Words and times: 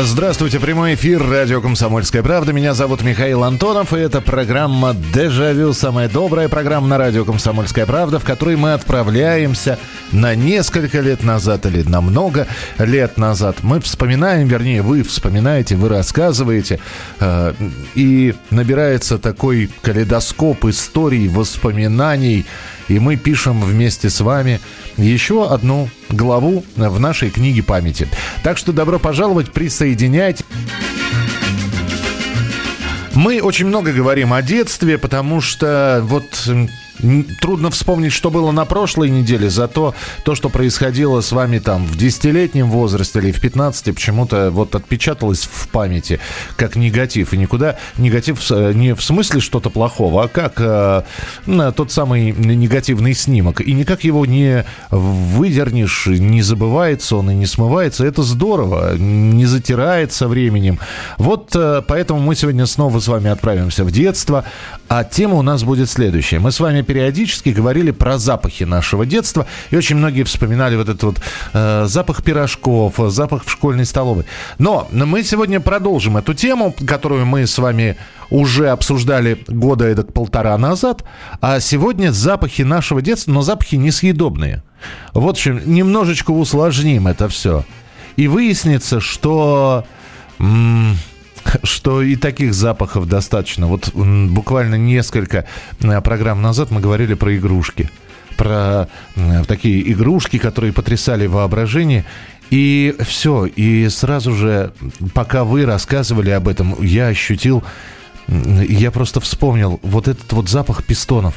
Здравствуйте, 0.00 0.60
прямой 0.60 0.94
эфир 0.94 1.28
радио 1.28 1.60
«Комсомольская 1.60 2.22
правда». 2.22 2.52
Меня 2.52 2.72
зовут 2.72 3.02
Михаил 3.02 3.42
Антонов, 3.42 3.92
и 3.92 3.96
это 3.98 4.20
программа 4.20 4.94
«Дежавю», 4.94 5.72
самая 5.72 6.08
добрая 6.08 6.48
программа 6.48 6.86
на 6.86 6.98
радио 6.98 7.24
«Комсомольская 7.24 7.84
правда», 7.84 8.20
в 8.20 8.24
которой 8.24 8.54
мы 8.54 8.74
отправляемся 8.74 9.76
на 10.12 10.36
несколько 10.36 11.00
лет 11.00 11.24
назад 11.24 11.66
или 11.66 11.82
на 11.82 12.00
много 12.00 12.46
лет 12.78 13.16
назад. 13.16 13.56
Мы 13.62 13.80
вспоминаем, 13.80 14.46
вернее, 14.46 14.82
вы 14.82 15.02
вспоминаете, 15.02 15.74
вы 15.74 15.88
рассказываете, 15.88 16.78
э, 17.18 17.54
и 17.96 18.36
набирается 18.50 19.18
такой 19.18 19.68
калейдоскоп 19.82 20.64
историй, 20.66 21.26
воспоминаний, 21.26 22.46
и 22.86 23.00
мы 23.00 23.16
пишем 23.16 23.60
вместе 23.60 24.10
с 24.10 24.20
вами 24.20 24.60
еще 24.98 25.48
одну 25.48 25.88
главу 26.10 26.64
в 26.76 27.00
нашей 27.00 27.30
книге 27.30 27.62
памяти. 27.62 28.08
Так 28.42 28.58
что 28.58 28.72
добро 28.72 28.98
пожаловать, 28.98 29.52
присоединяйтесь. 29.52 30.44
Мы 33.14 33.40
очень 33.40 33.66
много 33.66 33.92
говорим 33.92 34.32
о 34.32 34.42
детстве, 34.42 34.96
потому 34.96 35.40
что 35.40 36.00
вот 36.04 36.48
трудно 37.40 37.70
вспомнить, 37.70 38.12
что 38.12 38.30
было 38.30 38.50
на 38.50 38.64
прошлой 38.64 39.10
неделе, 39.10 39.50
зато 39.50 39.94
то, 40.24 40.34
что 40.34 40.48
происходило 40.48 41.20
с 41.20 41.32
вами 41.32 41.58
там 41.58 41.84
в 41.86 41.96
10-летнем 41.96 42.70
возрасте 42.70 43.18
или 43.18 43.32
в 43.32 43.40
15, 43.40 43.94
почему-то 43.94 44.50
вот 44.50 44.74
отпечаталось 44.74 45.48
в 45.50 45.68
памяти 45.68 46.20
как 46.56 46.76
негатив. 46.76 47.32
И 47.32 47.36
никуда 47.36 47.76
негатив 47.96 48.40
э, 48.50 48.72
не 48.74 48.94
в 48.94 49.02
смысле 49.02 49.40
что-то 49.40 49.70
плохого, 49.70 50.24
а 50.24 50.28
как 50.28 50.54
э, 50.58 51.02
тот 51.76 51.92
самый 51.92 52.32
негативный 52.32 53.14
снимок. 53.14 53.60
И 53.60 53.72
никак 53.72 54.04
его 54.04 54.26
не 54.26 54.64
выдернешь, 54.90 56.06
не 56.06 56.42
забывается 56.42 57.16
он 57.16 57.30
и 57.30 57.34
не 57.34 57.46
смывается. 57.46 58.04
Это 58.04 58.22
здорово, 58.22 58.96
не 58.96 59.46
затирает 59.46 60.12
со 60.12 60.28
временем. 60.28 60.78
Вот 61.16 61.54
э, 61.54 61.82
поэтому 61.86 62.20
мы 62.20 62.34
сегодня 62.34 62.66
снова 62.66 63.00
с 63.00 63.08
вами 63.08 63.30
отправимся 63.30 63.84
в 63.84 63.90
детство. 63.90 64.44
А 64.88 65.04
тема 65.04 65.34
у 65.34 65.42
нас 65.42 65.64
будет 65.64 65.90
следующая. 65.90 66.38
Мы 66.38 66.52
с 66.52 66.60
вами 66.60 66.82
периодически 66.88 67.50
говорили 67.50 67.90
про 67.90 68.16
запахи 68.18 68.64
нашего 68.64 69.04
детства, 69.04 69.46
и 69.70 69.76
очень 69.76 69.96
многие 69.96 70.22
вспоминали 70.22 70.74
вот 70.74 70.88
этот 70.88 71.02
вот 71.02 71.20
э, 71.52 71.84
запах 71.86 72.24
пирожков, 72.24 72.94
запах 73.08 73.44
в 73.44 73.50
школьной 73.50 73.84
столовой. 73.84 74.24
Но 74.58 74.88
мы 74.90 75.22
сегодня 75.22 75.60
продолжим 75.60 76.16
эту 76.16 76.32
тему, 76.32 76.74
которую 76.86 77.26
мы 77.26 77.46
с 77.46 77.58
вами 77.58 77.98
уже 78.30 78.70
обсуждали 78.70 79.38
года 79.48 79.84
эдак 79.84 80.14
полтора 80.14 80.56
назад, 80.56 81.04
а 81.42 81.60
сегодня 81.60 82.10
запахи 82.10 82.62
нашего 82.62 83.02
детства, 83.02 83.32
но 83.32 83.42
запахи 83.42 83.76
несъедобные. 83.76 84.62
Вот 85.12 85.28
в 85.28 85.28
общем, 85.28 85.60
немножечко 85.66 86.30
усложним 86.30 87.06
это 87.06 87.28
все. 87.28 87.64
И 88.16 88.28
выяснится, 88.28 88.98
что... 89.00 89.84
м, 90.38 90.96
что 91.62 92.02
и 92.02 92.16
таких 92.16 92.54
запахов 92.54 93.08
достаточно. 93.08 93.66
Вот 93.66 93.92
буквально 93.94 94.76
несколько 94.76 95.46
э, 95.80 96.00
программ 96.00 96.42
назад 96.42 96.70
мы 96.70 96.80
говорили 96.80 97.14
про 97.14 97.36
игрушки. 97.36 97.90
Про 98.36 98.88
такие 99.48 99.90
игрушки, 99.92 100.38
которые 100.38 100.72
потрясали 100.72 101.26
воображение. 101.26 102.04
И 102.50 102.94
все. 103.00 103.46
И 103.46 103.88
сразу 103.88 104.32
же, 104.32 104.72
пока 105.12 105.44
вы 105.44 105.66
рассказывали 105.66 106.30
об 106.30 106.46
этом, 106.46 106.80
я 106.80 107.08
ощутил, 107.08 107.64
я 108.28 108.90
просто 108.90 109.20
вспомнил 109.20 109.80
вот 109.82 110.06
этот 110.08 110.32
вот 110.32 110.48
запах 110.48 110.84
пистонов. 110.84 111.34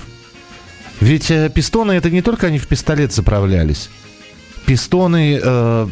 Ведь 1.00 1.32
э, 1.32 1.50
пистоны 1.50 1.94
это 1.94 2.12
не 2.12 2.22
только 2.22 2.48
они 2.48 2.60
в 2.60 2.68
пистолет 2.68 3.12
заправлялись. 3.12 3.90
Пистоны 4.66 5.40
э, 5.42 5.88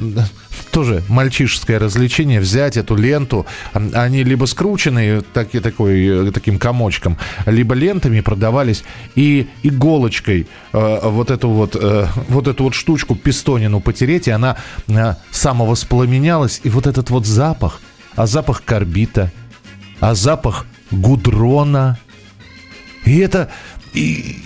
тоже 0.71 1.03
мальчишеское 1.07 1.79
развлечение 1.79 2.39
взять 2.39 2.77
эту 2.77 2.95
ленту. 2.95 3.45
Они 3.73 4.23
либо 4.23 4.45
скрученные 4.45 5.21
таки, 5.21 5.59
такой, 5.59 6.27
э, 6.27 6.31
таким 6.31 6.59
комочком, 6.59 7.17
либо 7.45 7.75
лентами 7.75 8.21
продавались 8.21 8.83
и 9.15 9.47
иголочкой 9.63 10.47
э, 10.73 10.99
вот 11.03 11.31
эту 11.31 11.49
вот 11.49 11.75
э, 11.75 12.07
вот 12.29 12.47
эту 12.47 12.63
вот 12.65 12.73
штучку 12.73 13.15
пистонину 13.15 13.79
потереть, 13.81 14.27
и 14.27 14.31
она 14.31 14.57
э, 14.87 15.15
самовоспламенялась. 15.31 16.61
И 16.63 16.69
вот 16.69 16.87
этот 16.87 17.09
вот 17.09 17.25
запах, 17.25 17.81
а 18.15 18.27
запах 18.27 18.63
карбита, 18.63 19.31
а 19.99 20.15
запах 20.15 20.65
гудрона. 20.91 21.99
И 23.05 23.17
это... 23.17 23.49
И, 23.93 24.37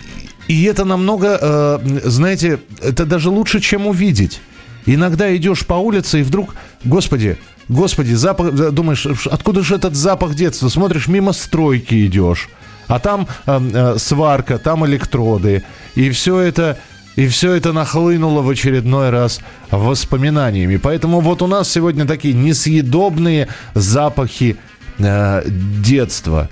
и 0.47 0.63
это 0.63 0.85
намного, 0.85 1.37
э, 1.41 1.79
знаете, 2.03 2.59
это 2.81 3.05
даже 3.05 3.29
лучше, 3.29 3.59
чем 3.59 3.87
увидеть. 3.87 4.41
Иногда 4.85 5.33
идешь 5.35 5.65
по 5.65 5.75
улице 5.75 6.19
и 6.19 6.23
вдруг, 6.23 6.55
господи, 6.83 7.37
господи, 7.69 8.13
запах, 8.13 8.53
э, 8.53 8.71
думаешь, 8.71 9.05
откуда 9.05 9.63
же 9.63 9.75
этот 9.75 9.95
запах 9.95 10.35
детства? 10.35 10.69
Смотришь, 10.69 11.07
мимо 11.07 11.33
стройки 11.33 12.05
идешь, 12.05 12.49
а 12.87 12.99
там 12.99 13.27
э, 13.45 13.61
э, 13.73 13.95
сварка, 13.97 14.57
там 14.57 14.85
электроды, 14.85 15.63
и 15.95 16.09
все 16.09 16.39
это... 16.39 16.77
И 17.15 17.27
все 17.27 17.53
это 17.53 17.73
нахлынуло 17.73 18.41
в 18.41 18.49
очередной 18.49 19.11
раз 19.11 19.39
воспоминаниями. 19.69 20.77
Поэтому 20.77 21.19
вот 21.19 21.43
у 21.43 21.47
нас 21.47 21.69
сегодня 21.69 22.07
такие 22.07 22.33
несъедобные 22.33 23.49
запахи 23.75 24.57
э, 24.97 25.43
детства. 25.47 26.49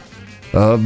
Э, 0.54 0.78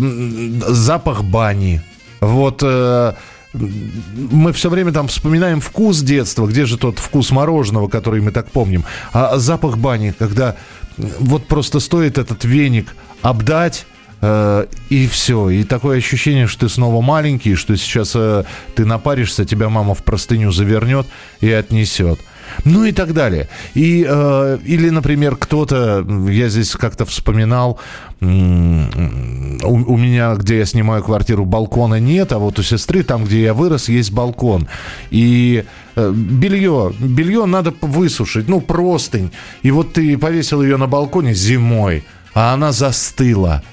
запах 0.69 1.25
бани. 1.25 1.81
Вот 2.25 2.61
э, 2.63 3.13
мы 3.53 4.51
все 4.53 4.69
время 4.69 4.91
там 4.91 5.07
вспоминаем 5.07 5.61
вкус 5.61 5.99
детства. 6.01 6.47
Где 6.47 6.65
же 6.65 6.77
тот 6.77 6.99
вкус 6.99 7.31
мороженого, 7.31 7.87
который 7.87 8.21
мы 8.21 8.31
так 8.31 8.49
помним? 8.51 8.83
А 9.13 9.37
запах 9.37 9.77
бани, 9.77 10.13
когда 10.17 10.55
вот 10.97 11.47
просто 11.47 11.79
стоит 11.79 12.17
этот 12.17 12.43
веник 12.43 12.95
обдать, 13.21 13.85
э, 14.21 14.65
и 14.89 15.07
все. 15.07 15.49
И 15.49 15.63
такое 15.63 15.97
ощущение, 15.97 16.47
что 16.47 16.61
ты 16.61 16.69
снова 16.69 17.01
маленький, 17.01 17.55
что 17.55 17.75
сейчас 17.77 18.13
э, 18.15 18.43
ты 18.75 18.85
напаришься, 18.85 19.45
тебя 19.45 19.69
мама 19.69 19.93
в 19.93 20.03
простыню 20.03 20.51
завернет 20.51 21.05
и 21.41 21.51
отнесет. 21.51 22.19
Ну 22.63 22.85
и 22.85 22.91
так 22.91 23.13
далее. 23.13 23.49
И, 23.73 24.05
э, 24.07 24.57
или, 24.65 24.89
например, 24.89 25.35
кто-то, 25.35 26.05
я 26.29 26.49
здесь 26.49 26.71
как-то 26.71 27.05
вспоминал, 27.05 27.79
у, 28.21 28.27
у 28.27 29.97
меня, 29.97 30.35
где 30.35 30.59
я 30.59 30.65
снимаю 30.65 31.03
квартиру, 31.03 31.45
балкона 31.45 31.99
нет, 31.99 32.31
а 32.31 32.39
вот 32.39 32.57
у 32.59 32.63
сестры, 32.63 33.03
там, 33.03 33.25
где 33.25 33.43
я 33.43 33.53
вырос, 33.53 33.89
есть 33.89 34.11
балкон. 34.11 34.67
И 35.11 35.65
э, 35.95 36.11
белье, 36.11 36.93
белье 36.99 37.45
надо 37.45 37.73
высушить, 37.81 38.47
ну, 38.47 38.61
простынь. 38.61 39.31
И 39.63 39.71
вот 39.71 39.93
ты 39.93 40.17
повесил 40.17 40.61
ее 40.61 40.77
на 40.77 40.87
балконе 40.87 41.33
зимой, 41.33 42.03
а 42.33 42.53
она 42.53 42.71
застыла. 42.71 43.63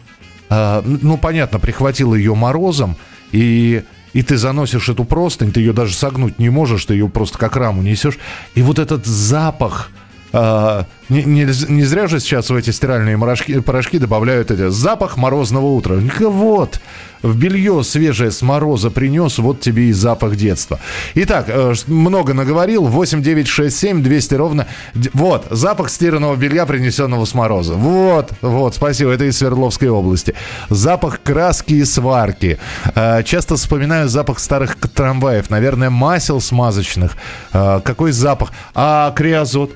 А, 0.50 0.82
ну, 0.84 1.16
понятно, 1.16 1.59
прихватил 1.59 2.15
ее 2.15 2.34
морозом, 2.34 2.97
и, 3.32 3.82
и 4.12 4.22
ты 4.22 4.36
заносишь 4.36 4.88
эту 4.88 5.04
простынь, 5.04 5.52
ты 5.52 5.60
ее 5.60 5.72
даже 5.72 5.94
согнуть 5.94 6.38
не 6.38 6.50
можешь, 6.50 6.84
ты 6.84 6.94
ее 6.94 7.08
просто 7.08 7.38
как 7.38 7.56
раму 7.56 7.82
несешь. 7.82 8.18
И 8.54 8.62
вот 8.62 8.78
этот 8.78 9.06
запах... 9.06 9.90
а, 10.32 10.87
не, 11.09 11.22
не- 11.25 11.70
не 11.72 11.84
зря 11.84 12.06
же 12.06 12.20
сейчас 12.20 12.50
в 12.50 12.54
эти 12.56 12.70
стиральные 12.70 13.19
порошки, 13.19 13.60
порошки 13.60 13.98
добавляют 13.98 14.50
это 14.50 14.70
запах 14.70 15.16
морозного 15.16 15.66
утра. 15.66 15.97
Вот, 16.20 16.80
в 17.22 17.36
белье 17.36 17.84
свежее 17.84 18.30
с 18.30 18.42
мороза 18.42 18.91
принес, 18.91 19.39
вот 19.39 19.60
тебе 19.60 19.84
и 19.89 19.92
запах 19.92 20.36
детства. 20.36 20.80
Итак, 21.15 21.45
э, 21.48 21.74
много 21.86 22.34
наговорил. 22.34 22.84
8 22.86 23.22
9 23.22 23.47
6 23.47 23.77
7 23.77 24.03
200 24.03 24.34
ровно. 24.34 24.66
Вот, 25.12 25.47
запах 25.51 25.91
стиранного 25.91 26.34
белья, 26.36 26.66
принесенного 26.66 27.24
с 27.24 27.34
мороза. 27.34 27.74
Вот, 27.74 28.30
вот, 28.41 28.74
спасибо, 28.74 29.10
это 29.12 29.24
из 29.24 29.39
Свердловской 29.39 29.89
области. 29.89 30.34
Запах 30.71 31.21
краски 31.22 31.74
и 31.74 31.84
сварки. 31.84 32.59
Э, 32.95 33.22
Часто 33.22 33.56
вспоминаю 33.56 34.09
запах 34.09 34.39
старых 34.39 34.77
трамваев. 34.77 35.51
Наверное, 35.51 35.91
масел 35.91 36.41
смазочных. 36.41 37.16
Э, 37.53 37.80
Какой 37.84 38.12
запах? 38.12 38.53
А 38.74 39.12
криозот? 39.15 39.72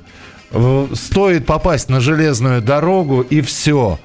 Э, 0.50 0.86
Стоит 0.94 1.46
попасть 1.46 1.88
на 1.88 2.00
железную 2.00 2.62
дорогу, 2.62 3.20
и 3.22 3.40
все. 3.40 3.98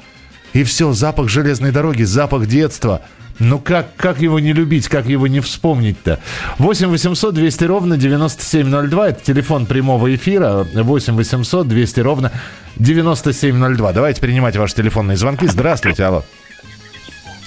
И 0.53 0.63
все, 0.63 0.91
запах 0.93 1.29
железной 1.29 1.71
дороги, 1.71 2.03
запах 2.03 2.45
детства. 2.47 3.01
Ну 3.39 3.57
как, 3.57 3.95
как 3.95 4.19
его 4.19 4.39
не 4.39 4.53
любить, 4.53 4.87
как 4.87 5.07
его 5.07 5.25
не 5.25 5.39
вспомнить-то? 5.39 6.19
8 6.59 6.89
800 6.89 7.33
200 7.33 7.63
ровно 7.63 7.97
9702, 7.97 9.09
это 9.09 9.23
телефон 9.23 9.65
прямого 9.65 10.13
эфира. 10.13 10.67
8 10.73 11.15
800 11.15 11.67
200 11.67 11.99
ровно 12.01 12.31
9702. 12.75 13.93
Давайте 13.93 14.21
принимать 14.21 14.57
ваши 14.57 14.75
телефонные 14.75 15.17
звонки. 15.17 15.47
Здравствуйте, 15.47 16.03
алло. 16.03 16.23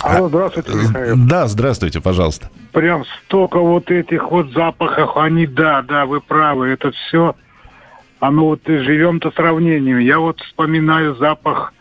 Алло, 0.01 0.29
здравствуйте, 0.29 0.73
Михаил. 0.75 1.15
Да, 1.17 1.47
здравствуйте, 1.47 2.01
пожалуйста. 2.01 2.51
Прям 2.73 3.05
столько 3.25 3.59
вот 3.59 3.91
этих 3.91 4.31
вот 4.31 4.51
запахов, 4.53 5.17
они, 5.17 5.47
да, 5.47 5.83
да, 5.83 6.05
вы 6.07 6.21
правы, 6.21 6.69
это 6.69 6.91
все, 6.91 7.37
оно 8.27 8.47
вот 8.47 8.69
и 8.69 8.79
живем-то 8.79 9.31
сравнением. 9.33 9.99
Я 9.99 10.19
вот 10.19 10.41
вспоминаю 10.41 11.15
запах 11.17 11.73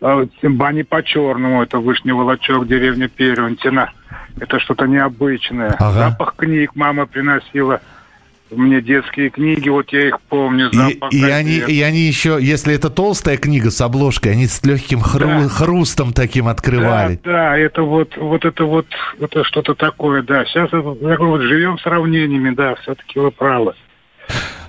э, 0.00 0.26
бани 0.42 0.82
по-черному, 0.82 1.62
это 1.62 1.78
Вышний 1.78 2.12
Волочок, 2.12 2.66
деревня 2.66 3.08
Перевантина. 3.08 3.90
Это 4.40 4.58
что-то 4.60 4.86
необычное. 4.86 5.76
Ага. 5.78 6.10
Запах 6.10 6.34
книг 6.36 6.72
мама 6.74 7.06
приносила 7.06 7.80
мне 8.50 8.82
детские 8.82 9.30
книги, 9.30 9.70
вот 9.70 9.90
я 9.94 10.08
их 10.08 10.20
помню. 10.28 10.68
И, 10.70 10.76
Запах 10.76 11.12
и 11.12 11.24
они, 11.24 11.60
газет. 11.60 11.68
и 11.70 11.82
они 11.82 12.00
еще, 12.00 12.36
если 12.38 12.74
это 12.74 12.90
толстая 12.90 13.38
книга 13.38 13.70
с 13.70 13.80
обложкой, 13.80 14.32
они 14.32 14.46
с 14.46 14.62
легким 14.62 14.98
хру- 15.00 15.44
Да. 15.44 15.48
хрустом 15.48 16.12
таким 16.12 16.48
открывали. 16.48 17.18
Да, 17.24 17.32
да, 17.32 17.56
это 17.56 17.82
вот, 17.82 18.14
вот 18.18 18.44
это 18.44 18.64
вот, 18.66 18.86
это 19.18 19.42
что-то 19.44 19.74
такое, 19.74 20.22
да. 20.22 20.44
Сейчас 20.44 20.70
я 20.72 20.80
говорю, 20.80 21.26
вот 21.28 21.40
живем 21.40 21.78
сравнениями, 21.78 22.50
да, 22.54 22.74
все-таки 22.82 23.18
вы 23.18 23.30
правы. 23.30 23.72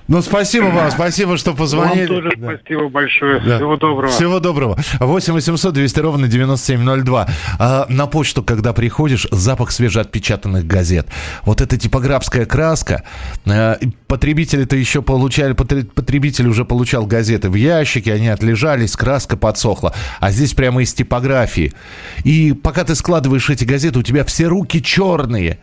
Ну, 0.06 0.20
спасибо 0.20 0.66
вам, 0.66 0.90
спасибо, 0.90 1.38
что 1.38 1.54
позвонили. 1.54 2.06
Вам 2.06 2.22
тоже 2.22 2.30
Да. 2.36 2.56
спасибо 2.58 2.88
большое. 2.90 3.40
Да. 3.40 3.56
Всего 3.56 3.76
доброго. 3.76 4.12
Всего 4.12 4.38
доброго. 4.40 4.78
8 5.00 5.32
800 5.32 5.72
200 5.72 6.00
ровно 6.00 6.28
9702. 6.28 7.26
А, 7.58 7.86
на 7.88 8.06
почту, 8.06 8.42
когда 8.42 8.74
приходишь, 8.74 9.26
запах 9.30 9.70
свежеотпечатанных 9.70 10.66
газет. 10.66 11.06
Вот 11.44 11.62
эта 11.62 11.78
типографская 11.78 12.44
краска. 12.44 13.02
а, 13.46 13.78
потребители-то 14.06 14.76
еще 14.76 15.00
получали, 15.00 15.54
потре- 15.54 15.84
потребитель 15.86 16.48
уже 16.48 16.64
получал 16.66 17.06
газеты 17.06 17.48
в 17.48 17.54
ящике, 17.54 18.12
они 18.12 18.28
отлежались, 18.28 18.96
краска 18.96 19.36
подсохла. 19.38 19.94
А 20.20 20.30
здесь 20.30 20.52
прямо 20.52 20.82
из 20.82 20.92
типографии. 20.92 21.72
И 22.24 22.52
пока 22.52 22.84
ты 22.84 22.94
складываешь 22.94 23.48
эти 23.48 23.64
газеты, 23.64 24.00
у 24.00 24.02
тебя 24.02 24.24
все 24.24 24.48
руки 24.48 24.82
черные. 24.82 25.58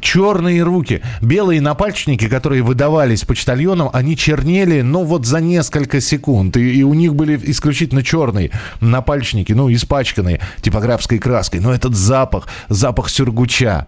Черные 0.00 0.62
руки. 0.62 1.02
Белые 1.20 1.60
напальчники, 1.60 2.28
которые 2.28 2.62
выдавались 2.62 3.24
почтальонам, 3.24 3.90
они 3.92 4.16
чернели, 4.16 4.82
ну, 4.82 5.04
вот 5.04 5.26
за 5.26 5.40
несколько 5.40 6.00
секунд. 6.00 6.56
И, 6.56 6.80
и 6.80 6.82
у 6.82 6.94
них 6.94 7.14
были 7.14 7.40
исключительно 7.44 8.02
черные 8.02 8.50
напальчники, 8.80 9.52
ну, 9.52 9.72
испачканные 9.72 10.40
типографской 10.60 11.18
краской. 11.18 11.60
Но 11.60 11.72
этот 11.72 11.94
запах, 11.94 12.48
запах 12.68 13.10
сюргуча. 13.10 13.86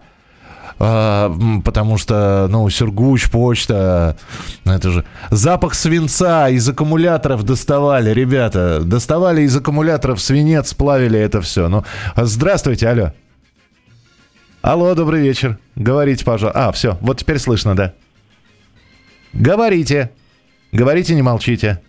А, 0.83 1.31
потому 1.63 1.97
что, 1.97 2.47
ну, 2.49 2.67
сюргуч, 2.69 3.29
почта, 3.29 4.17
это 4.65 4.89
же... 4.89 5.05
Запах 5.29 5.75
свинца 5.75 6.49
из 6.49 6.67
аккумуляторов 6.67 7.43
доставали, 7.43 8.11
ребята. 8.11 8.79
Доставали 8.81 9.43
из 9.43 9.55
аккумуляторов 9.55 10.19
свинец, 10.19 10.73
плавили 10.73 11.19
это 11.19 11.41
все. 11.41 11.67
Ну, 11.67 11.83
здравствуйте, 12.15 12.89
алло. 12.89 13.13
Алло, 14.61 14.93
добрый 14.93 15.21
вечер. 15.21 15.57
Говорите, 15.75 16.23
пожалуйста. 16.23 16.67
А, 16.67 16.71
все, 16.71 16.97
вот 17.01 17.19
теперь 17.19 17.39
слышно, 17.39 17.75
да. 17.75 17.93
Говорите. 19.33 20.11
Говорите, 20.71 21.15
не 21.15 21.21
молчите. 21.21 21.81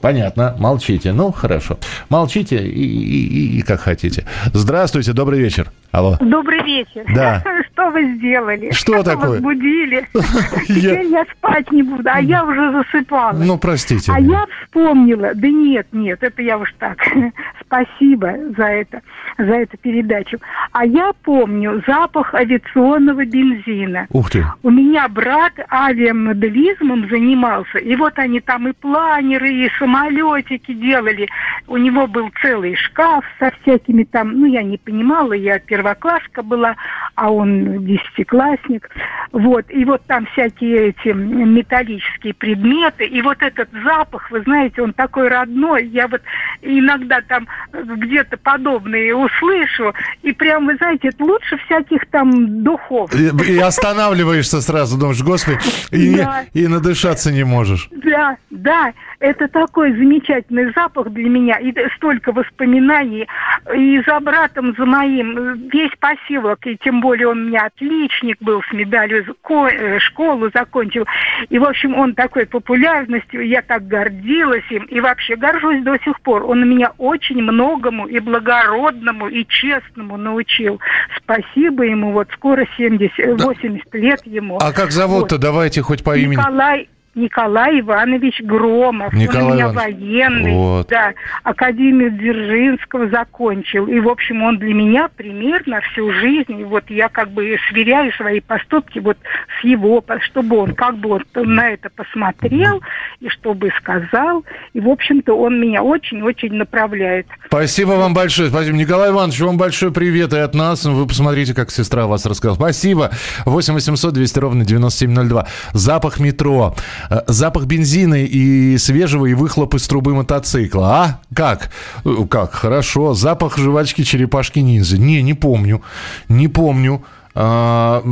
Понятно, 0.00 0.54
молчите. 0.58 1.12
Ну, 1.12 1.32
хорошо. 1.32 1.78
Молчите 2.08 2.56
и, 2.56 2.84
и- 2.84 3.58
и- 3.58 3.62
как 3.62 3.80
хотите. 3.80 4.26
Здравствуйте, 4.52 5.12
добрый 5.12 5.40
вечер. 5.40 5.70
Алло. 5.96 6.18
Добрый 6.20 6.62
вечер. 6.62 7.04
Да. 7.14 7.42
Что 7.72 7.88
вы 7.90 8.16
сделали? 8.16 8.70
Что 8.72 9.02
такое? 9.02 9.30
Возбудили. 9.30 10.06
Я- 10.68 10.90
Теперь 10.96 11.06
я 11.06 11.24
спать 11.38 11.72
не 11.72 11.82
буду, 11.82 12.02
а 12.12 12.20
я 12.20 12.44
уже 12.44 12.70
засыпала. 12.72 13.32
Ну, 13.32 13.56
простите. 13.58 14.12
А 14.14 14.20
я 14.20 14.44
вспомнила, 14.64 15.30
да 15.34 15.48
нет, 15.48 15.86
нет, 15.92 16.22
это 16.22 16.42
я 16.42 16.58
уж 16.58 16.70
так. 16.78 16.98
Спасибо 17.66 18.34
за 18.58 18.64
это, 18.64 19.00
за 19.38 19.54
эту 19.54 19.78
передачу. 19.78 20.38
А 20.72 20.84
я 20.84 21.12
помню 21.24 21.82
запах 21.86 22.34
авиационного 22.34 23.24
бензина. 23.24 24.06
Ух 24.10 24.30
ты. 24.30 24.44
У 24.62 24.70
меня 24.70 25.08
брат 25.08 25.52
авиамоделизмом 25.70 27.08
занимался, 27.08 27.78
и 27.78 27.96
вот 27.96 28.18
они 28.18 28.40
там 28.40 28.68
и 28.68 28.72
планеры, 28.72 29.50
и 29.50 29.70
самолетики 29.78 30.72
делали. 30.74 31.26
У 31.66 31.76
него 31.78 32.06
был 32.06 32.30
целый 32.42 32.76
шкаф 32.76 33.24
со 33.38 33.50
всякими 33.62 34.04
там, 34.04 34.38
ну, 34.38 34.44
я 34.46 34.62
не 34.62 34.76
понимала, 34.78 35.32
я 35.32 35.58
первокласска 35.86 36.42
была, 36.42 36.76
а 37.14 37.30
он 37.30 37.84
десятиклассник. 37.84 38.90
Вот, 39.32 39.64
и 39.68 39.84
вот 39.84 40.02
там 40.06 40.26
всякие 40.32 40.88
эти 40.88 41.08
металлические 41.08 42.34
предметы, 42.34 43.04
и 43.04 43.22
вот 43.22 43.38
этот 43.40 43.68
запах, 43.84 44.30
вы 44.30 44.42
знаете, 44.42 44.82
он 44.82 44.92
такой 44.92 45.28
родной. 45.28 45.86
Я 45.86 46.08
вот 46.08 46.22
иногда 46.62 47.20
там 47.28 47.46
где-то 47.72 48.36
подобные 48.38 49.14
услышу, 49.14 49.94
и 50.22 50.32
прям, 50.32 50.66
вы 50.66 50.76
знаете, 50.76 51.08
это 51.08 51.24
лучше 51.24 51.56
всяких 51.66 52.06
там 52.10 52.62
духов. 52.62 53.14
И, 53.14 53.52
и 53.52 53.58
останавливаешься 53.58 54.60
сразу, 54.60 54.98
думаешь, 54.98 55.22
господи, 55.22 55.58
и, 55.90 56.16
Да. 56.16 56.44
и 56.52 56.66
надышаться 56.66 57.32
не 57.32 57.44
можешь. 57.44 57.88
Да, 57.90 58.36
да, 58.50 58.92
это 59.20 59.48
такой 59.48 59.92
замечательный 59.92 60.72
запах 60.72 61.10
для 61.10 61.28
меня, 61.28 61.56
и 61.58 61.72
столько 61.96 62.32
воспоминаний. 62.32 63.26
И 63.74 64.02
за 64.06 64.20
братом, 64.20 64.74
за 64.76 64.86
моим, 64.86 65.38
э, 65.38 65.56
весь 65.76 65.92
поселок, 65.98 66.66
и 66.66 66.76
тем 66.76 67.00
более 67.00 67.28
он 67.28 67.42
у 67.42 67.48
меня 67.48 67.66
отличник 67.66 68.38
был 68.40 68.62
с 68.62 68.72
медалью, 68.72 69.24
э, 69.26 69.98
школу 69.98 70.50
закончил. 70.54 71.04
И, 71.48 71.58
в 71.58 71.64
общем, 71.64 71.94
он 71.94 72.14
такой 72.14 72.46
популярностью, 72.46 73.46
я 73.46 73.62
так 73.62 73.86
гордилась 73.86 74.64
им, 74.70 74.84
и 74.84 75.00
вообще 75.00 75.36
горжусь 75.36 75.82
до 75.82 75.98
сих 76.04 76.20
пор. 76.20 76.44
Он 76.44 76.68
меня 76.68 76.92
очень 76.98 77.42
многому 77.42 78.06
и 78.06 78.18
благородному, 78.18 79.28
и 79.28 79.46
честному 79.46 80.16
научил. 80.16 80.80
Спасибо 81.18 81.84
ему, 81.84 82.12
вот 82.12 82.28
скоро 82.32 82.66
70, 82.76 83.40
80 83.40 83.94
лет 83.94 84.20
ему. 84.24 84.58
А 84.60 84.72
как 84.72 84.90
зовут-то? 84.90 85.38
Давайте 85.38 85.82
хоть 85.82 86.02
по 86.02 86.16
имени. 86.16 86.36
Николай 86.36 86.88
Николай 87.16 87.80
Иванович 87.80 88.42
Громов. 88.42 89.12
Николай 89.12 89.42
он 89.42 89.50
у 89.50 89.54
меня 89.54 89.64
Иванович. 89.64 89.96
военный. 89.96 90.52
Вот. 90.52 90.88
Да. 90.88 91.14
Академию 91.42 92.10
Дзержинского 92.10 93.08
закончил. 93.08 93.86
И, 93.86 93.98
в 93.98 94.08
общем, 94.08 94.42
он 94.42 94.58
для 94.58 94.74
меня 94.74 95.08
пример 95.08 95.62
на 95.66 95.80
всю 95.80 96.12
жизнь. 96.12 96.60
И 96.60 96.64
вот 96.64 96.84
я 96.88 97.08
как 97.08 97.30
бы 97.30 97.56
сверяю 97.70 98.12
свои 98.12 98.40
поступки 98.40 98.98
вот 98.98 99.16
с 99.60 99.64
его, 99.64 100.04
чтобы 100.20 100.58
он 100.58 100.74
как 100.74 100.98
бы 100.98 101.08
вот 101.08 101.22
на 101.34 101.70
это 101.70 101.88
посмотрел 101.88 102.82
и 103.20 103.28
чтобы 103.30 103.70
сказал. 103.78 104.44
И, 104.74 104.80
в 104.80 104.88
общем-то, 104.88 105.32
он 105.34 105.58
меня 105.58 105.82
очень-очень 105.82 106.52
направляет. 106.52 107.26
Спасибо 107.46 107.92
вам 107.92 108.12
большое. 108.12 108.50
Спасибо. 108.50 108.76
Николай 108.76 109.10
Иванович, 109.10 109.40
вам 109.40 109.56
большой 109.56 109.90
привет 109.90 110.34
и 110.34 110.38
от 110.38 110.54
нас. 110.54 110.84
Вы 110.84 111.06
посмотрите, 111.06 111.54
как 111.54 111.70
сестра 111.70 112.06
вас 112.06 112.26
рассказала. 112.26 112.56
Спасибо. 112.56 113.10
8 113.46 113.72
800 113.72 114.12
200 114.12 114.38
ровно 114.38 114.64
9702. 114.64 115.46
Запах 115.72 116.20
метро. 116.20 116.74
Э, 117.10 117.20
Запах 117.26 117.64
бензина 117.66 118.22
и 118.24 118.78
свежего 118.78 119.26
и 119.26 119.34
выхлоп 119.34 119.74
из 119.74 119.86
трубы 119.86 120.14
мотоцикла. 120.14 120.86
А? 120.86 121.20
Как? 121.34 121.70
Э, 122.04 122.14
Как? 122.30 122.52
Хорошо. 122.52 123.14
Запах 123.14 123.58
жвачки 123.58 124.04
черепашки 124.04 124.60
ниндзя. 124.60 124.98
Не, 124.98 125.22
не 125.22 125.34
помню. 125.34 125.82
Не 126.28 126.48
помню. 126.48 127.02
А, 127.38 128.02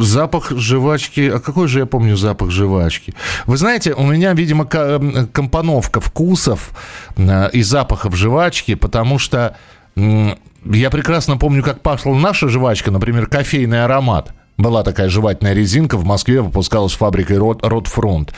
запах 0.00 0.50
жвачки. 0.50 1.30
А 1.34 1.38
какой 1.38 1.68
же 1.68 1.78
я 1.78 1.86
помню 1.86 2.16
запах 2.16 2.50
жвачки? 2.50 3.14
Вы 3.46 3.56
знаете, 3.56 3.94
у 3.94 4.04
меня, 4.04 4.32
видимо, 4.32 4.64
компоновка 4.66 6.00
вкусов 6.00 6.72
э, 7.16 7.50
и 7.52 7.62
запахов 7.62 8.16
жвачки, 8.16 8.74
потому 8.74 9.20
что 9.20 9.56
я 9.94 10.90
прекрасно 10.90 11.36
помню, 11.36 11.62
как 11.62 11.80
пахла 11.80 12.14
наша 12.14 12.48
жвачка, 12.48 12.90
например, 12.90 13.26
кофейный 13.26 13.84
аромат. 13.84 14.32
Была 14.56 14.82
такая 14.82 15.08
жевательная 15.08 15.54
резинка 15.54 15.96
в 15.96 16.04
Москве, 16.04 16.40
выпускалась 16.40 16.92
фабрикой 16.92 17.38
Рот, 17.38 17.64
Ротфронт. 17.64 18.32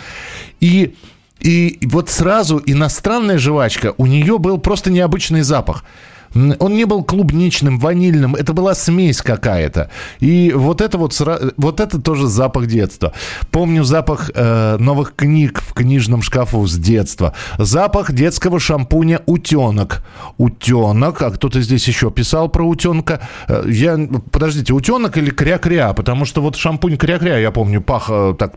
И, 0.61 0.95
и 1.41 1.79
вот 1.83 2.09
сразу 2.09 2.63
иностранная 2.65 3.39
жвачка, 3.39 3.95
у 3.97 4.07
нее 4.07 4.39
был 4.39 4.59
просто 4.59 4.91
необычный 4.91 5.43
запах. 5.43 5.85
Он 6.35 6.75
не 6.75 6.85
был 6.85 7.05
клубничным, 7.05 7.79
ванильным, 7.79 8.35
это 8.35 8.53
была 8.53 8.75
смесь 8.75 9.23
какая-то. 9.23 9.91
И 10.21 10.53
вот 10.55 10.81
это 10.81 10.99
вот, 10.99 11.19
вот 11.57 11.81
это 11.81 12.01
тоже 12.01 12.27
запах 12.27 12.67
детства. 12.67 13.13
Помню 13.51 13.85
запах 13.85 14.31
э, 14.35 14.77
новых 14.79 15.15
книг 15.15 15.61
в 15.61 15.73
книжном 15.75 16.23
шкафу 16.23 16.67
с 16.67 16.77
детства. 16.77 17.35
Запах 17.59 18.13
детского 18.13 18.59
шампуня 18.59 19.21
«Утенок». 19.27 20.03
«Утенок», 20.39 21.23
а 21.23 21.31
кто-то 21.31 21.61
здесь 21.61 21.87
еще 21.87 22.11
писал 22.11 22.49
про 22.49 22.67
утенка. 22.67 23.21
Э, 23.49 23.65
Я, 23.69 23.99
подождите, 24.31 24.73
«Утенок» 24.73 25.17
или 25.17 25.31
«Кря-кря»? 25.31 25.93
Потому 25.93 26.25
что 26.25 26.43
вот 26.43 26.57
шампунь 26.57 26.97
«Кря-кря», 26.97 27.39
я 27.39 27.51
помню, 27.51 27.81
пах 27.81 28.07
э, 28.09 28.35
так... 28.39 28.55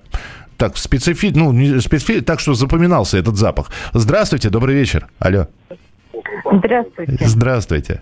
Так, 0.58 0.76
специфи... 0.78 1.32
ну, 1.36 1.52
не 1.52 1.80
специфи... 1.80 2.22
так 2.22 2.40
что 2.40 2.56
запоминался 2.56 3.20
этот 3.20 3.36
запах. 3.38 3.70
Здравствуйте, 3.94 4.50
добрый 4.50 4.74
вечер. 4.74 5.08
Алло. 5.20 5.46
Здравствуйте. 6.52 7.26
Здравствуйте. 7.26 8.02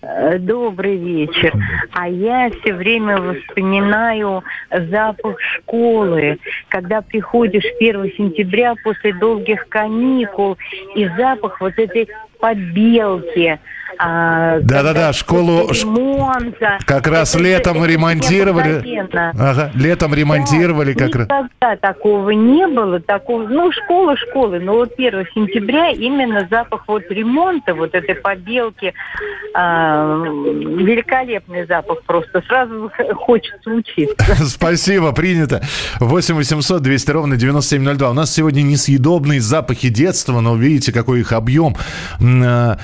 Э, 0.00 0.38
Добрый 0.38 0.96
вечер. 0.96 1.52
А 1.92 2.08
я 2.08 2.50
все 2.50 2.72
время 2.74 3.34
вспоминаю 3.34 4.42
запах 4.70 5.40
школы, 5.40 6.38
когда 6.68 7.02
приходишь 7.02 7.64
1 7.80 8.12
сентября 8.16 8.74
после 8.82 9.12
долгих 9.14 9.68
каникул, 9.68 10.56
и 10.94 11.08
запах 11.16 11.60
вот 11.60 11.78
этой 11.78 12.08
подбелки, 12.38 13.46
а, 13.48 13.58
Да-да-да, 13.98 15.12
школу 15.12 15.68
ремонта. 15.70 16.78
как 16.84 17.06
раз 17.06 17.34
Это- 17.34 17.44
летом 17.44 17.78
это 17.78 17.86
ремонтировали. 17.86 19.08
Ага, 19.12 19.70
летом 19.74 20.14
ремонтировали 20.14 20.92
Да, 20.92 21.04
как 21.06 21.14
раз. 21.16 21.28
Никогда 21.28 21.76
такого 21.80 22.30
не 22.30 22.66
было. 22.66 23.00
Такого, 23.00 23.44
ну, 23.48 23.70
школа 23.72 24.16
школы, 24.16 24.60
но 24.60 24.74
вот 24.74 24.92
1 24.96 25.24
сентября 25.34 25.90
именно 25.90 26.46
запах 26.50 26.84
вот 26.86 27.02
ремонта, 27.10 27.74
вот 27.74 27.94
этой 27.94 28.14
побелки, 28.14 28.92
а, 29.54 30.16
великолепный 30.24 31.66
запах 31.66 32.02
просто. 32.06 32.42
Сразу 32.46 32.90
хочется 33.16 33.70
учиться. 33.70 34.14
Спасибо, 34.46 35.12
принято. 35.12 35.62
8 36.00 36.34
800 36.34 36.82
200 36.82 37.10
ровно 37.10 37.36
9702. 37.36 38.10
У 38.10 38.14
нас 38.14 38.32
сегодня 38.34 38.62
несъедобные 38.62 39.40
запахи 39.40 39.88
детства, 39.88 40.40
но 40.40 40.54
видите, 40.56 40.92
какой 40.92 41.20
их 41.20 41.32
объем. 41.32 41.76
М, 42.20 42.76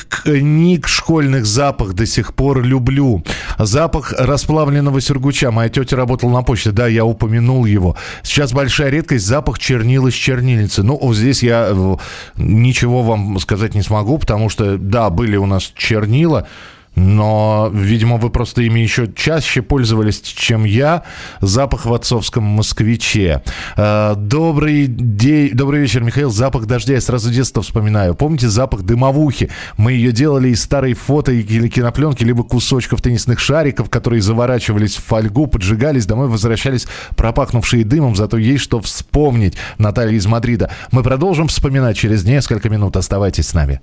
Новых 0.00 0.06
книг 0.08 0.88
школьных 0.88 1.46
запах 1.46 1.94
до 1.94 2.06
сих 2.06 2.34
пор 2.34 2.62
люблю. 2.62 3.22
Запах 3.58 4.14
расплавленного 4.16 5.00
сюргуча. 5.00 5.50
Моя 5.50 5.68
тетя 5.68 5.96
работала 5.96 6.30
на 6.30 6.42
почте, 6.42 6.70
да, 6.70 6.86
я 6.86 7.04
упомянул 7.04 7.64
его. 7.64 7.96
Сейчас 8.22 8.52
большая 8.52 8.90
редкость 8.90 9.26
запах 9.26 9.58
чернил 9.58 10.06
из 10.06 10.14
чернильницы. 10.14 10.82
Ну, 10.82 10.98
вот 11.00 11.16
здесь 11.16 11.42
я 11.42 11.70
э, 11.70 11.96
ничего 12.36 13.02
вам 13.02 13.38
сказать 13.40 13.74
не 13.74 13.82
смогу, 13.82 14.18
потому 14.18 14.48
что, 14.48 14.78
да, 14.78 15.10
были 15.10 15.36
у 15.36 15.46
нас 15.46 15.72
чернила, 15.76 16.48
но, 16.94 17.70
видимо, 17.72 18.16
вы 18.16 18.30
просто 18.30 18.62
ими 18.62 18.80
еще 18.80 19.08
чаще 19.14 19.62
пользовались, 19.62 20.20
чем 20.20 20.64
я. 20.64 21.04
Запах 21.40 21.86
в 21.86 21.94
отцовском 21.94 22.44
москвиче. 22.44 23.42
Э, 23.76 24.14
Добрый 24.16 24.86
день, 24.86 25.50
добрый 25.54 25.80
вечер, 25.80 26.02
Михаил. 26.02 26.30
Запах 26.30 26.66
дождя 26.66 26.94
я 26.94 27.00
сразу 27.00 27.30
детство 27.30 27.62
вспоминаю. 27.62 28.14
Помните 28.14 28.48
запах 28.48 28.82
дымовухи? 28.82 29.50
Мы 29.76 29.92
ее 29.92 30.12
делали 30.12 30.48
из 30.48 30.62
старой 30.62 30.94
фото 30.94 31.32
или 31.32 31.68
кинопленки, 31.68 32.24
либо 32.24 32.42
кусочков 32.42 33.00
теннисных 33.02 33.38
шариков, 33.40 33.88
которые 33.88 34.20
заворачивались 34.20 34.96
в 34.96 35.04
фольгу, 35.04 35.46
поджигались, 35.46 36.06
домой 36.06 36.28
возвращались 36.28 36.86
пропахнувшие 37.16 37.84
дымом, 37.84 38.16
зато 38.16 38.36
есть 38.36 38.64
что 38.64 38.80
вспомнить. 38.80 39.54
Наталья 39.78 40.16
из 40.16 40.26
Мадрида. 40.26 40.70
Мы 40.90 41.02
продолжим 41.02 41.48
вспоминать 41.48 41.96
через 41.96 42.24
несколько 42.24 42.68
минут. 42.68 42.96
Оставайтесь 42.96 43.48
с 43.48 43.54
нами. 43.54 43.80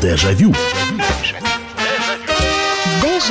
Дежавю. 0.00 0.52
Дежавю. 0.52 1.01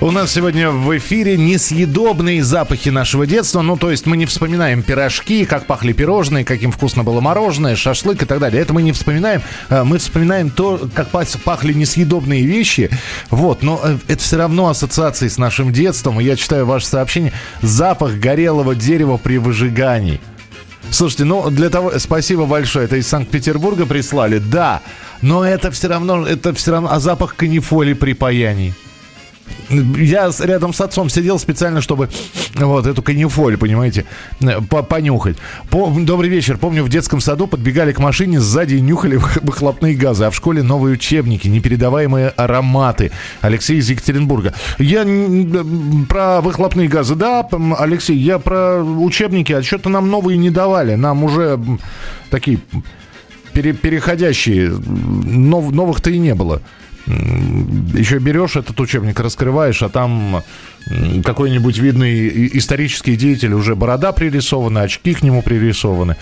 У 0.00 0.10
нас 0.12 0.32
сегодня 0.32 0.70
в 0.70 0.96
эфире 0.96 1.36
несъедобные 1.36 2.44
запахи 2.44 2.90
нашего 2.90 3.26
детства. 3.26 3.62
Ну, 3.62 3.76
то 3.76 3.90
есть 3.90 4.06
мы 4.06 4.16
не 4.16 4.26
вспоминаем 4.26 4.84
пирожки, 4.84 5.44
как 5.44 5.66
пахли 5.66 5.92
пирожные, 5.92 6.44
каким 6.44 6.70
вкусно 6.70 7.02
было 7.02 7.20
мороженое, 7.20 7.74
шашлык 7.74 8.22
и 8.22 8.26
так 8.26 8.38
далее. 8.38 8.62
Это 8.62 8.72
мы 8.72 8.82
не 8.82 8.92
вспоминаем. 8.92 9.42
А, 9.70 9.82
Мы 9.82 9.98
вспоминаем 9.98 10.50
то, 10.50 10.88
как 10.94 11.08
пахли 11.08 11.72
несъедобные 11.72 12.46
вещи. 12.46 12.90
Вот, 13.30 13.62
но 13.64 13.80
э, 13.82 13.98
это 14.06 14.22
все 14.22 14.36
равно 14.36 14.68
ассоциации 14.68 15.26
с 15.26 15.36
нашим 15.36 15.72
детством. 15.72 16.20
Я 16.20 16.36
читаю 16.36 16.64
ваше 16.64 16.86
сообщение. 16.86 17.32
Запах 17.60 18.14
горелого 18.18 18.76
дерева 18.76 19.16
при 19.16 19.38
выжигании. 19.38 20.20
Слушайте, 20.94 21.24
ну 21.24 21.50
для 21.50 21.70
того, 21.70 21.98
спасибо 21.98 22.46
большое, 22.46 22.84
это 22.84 22.94
из 22.94 23.08
Санкт-Петербурга 23.08 23.84
прислали, 23.84 24.38
да, 24.38 24.80
но 25.22 25.44
это 25.44 25.72
все 25.72 25.88
равно, 25.88 26.24
это 26.24 26.54
все 26.54 26.70
равно, 26.70 26.88
а 26.92 27.00
запах 27.00 27.34
канифоли 27.34 27.94
при 27.94 28.12
паянии. 28.12 28.74
Я 29.70 30.30
рядом 30.40 30.72
с 30.72 30.80
отцом 30.80 31.08
сидел 31.08 31.38
специально, 31.38 31.80
чтобы 31.80 32.08
вот 32.54 32.86
эту 32.86 33.02
канифоль, 33.02 33.56
понимаете, 33.56 34.04
по- 34.68 34.82
понюхать. 34.82 35.36
По- 35.70 35.90
Добрый 35.90 36.28
вечер. 36.30 36.58
Помню, 36.58 36.84
в 36.84 36.88
детском 36.88 37.20
саду 37.20 37.46
подбегали 37.46 37.92
к 37.92 37.98
машине, 37.98 38.40
сзади 38.40 38.76
нюхали 38.76 39.16
выхлопные 39.42 39.94
газы, 39.94 40.24
а 40.24 40.30
в 40.30 40.36
школе 40.36 40.62
новые 40.62 40.94
учебники, 40.94 41.48
непередаваемые 41.48 42.28
ароматы. 42.28 43.10
Алексей 43.40 43.78
из 43.78 43.88
Екатеринбурга. 43.90 44.54
Я 44.78 45.04
про 46.08 46.40
выхлопные 46.40 46.88
газы, 46.88 47.14
да, 47.14 47.46
Алексей, 47.78 48.16
я 48.16 48.38
про 48.38 48.82
учебники, 48.82 49.52
а 49.52 49.62
что-то 49.62 49.88
нам 49.88 50.10
новые 50.10 50.36
не 50.36 50.50
давали. 50.50 50.94
Нам 50.94 51.24
уже 51.24 51.58
такие 52.30 52.58
пере- 53.52 53.72
переходящие, 53.72 54.68
нов- 54.70 55.72
новых-то 55.72 56.10
и 56.10 56.18
не 56.18 56.34
было. 56.34 56.60
Еще 57.06 58.18
берешь 58.18 58.56
этот 58.56 58.80
учебник, 58.80 59.20
раскрываешь, 59.20 59.82
а 59.82 59.88
там 59.88 60.42
какой-нибудь 61.24 61.78
видный 61.78 62.48
исторический 62.58 63.16
деятель, 63.16 63.52
уже 63.52 63.74
борода 63.74 64.12
пририсована, 64.12 64.82
очки 64.82 65.14
к 65.14 65.22
нему 65.22 65.42
пририсованы. 65.42 66.16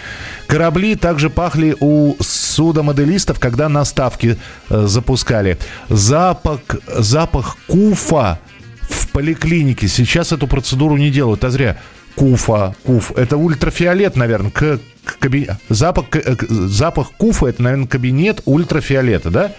Корабли 0.47 0.95
также 0.97 1.31
пахли 1.31 1.77
у 1.81 2.17
судомоделистов, 2.21 3.39
когда 3.39 3.69
на 3.69 3.85
ставки 3.85 4.37
э, 4.71 4.87
запускали. 4.87 5.59
Запах, 5.89 6.61
запах 6.87 7.57
куфа 7.69 8.39
в 8.83 9.09
поликлинике. 9.09 9.89
Сейчас 9.89 10.33
эту 10.33 10.47
процедуру 10.47 10.97
не 10.97 11.11
делают, 11.11 11.45
а 11.45 11.51
зря. 11.51 11.79
Куфа, 12.15 12.75
куф. 12.85 13.13
Это 13.17 13.37
ультрафиолет, 13.37 14.17
наверное, 14.17 14.51
к, 14.51 14.79
к 15.05 15.19
каби- 15.19 15.51
Запах, 15.69 16.07
э, 16.13 16.37
к- 16.37 16.47
запах 16.49 17.13
куфа, 17.17 17.47
это, 17.47 17.63
наверное, 17.63 17.87
кабинет 17.87 18.43
ультрафиолета, 18.45 19.31
да? 19.31 19.53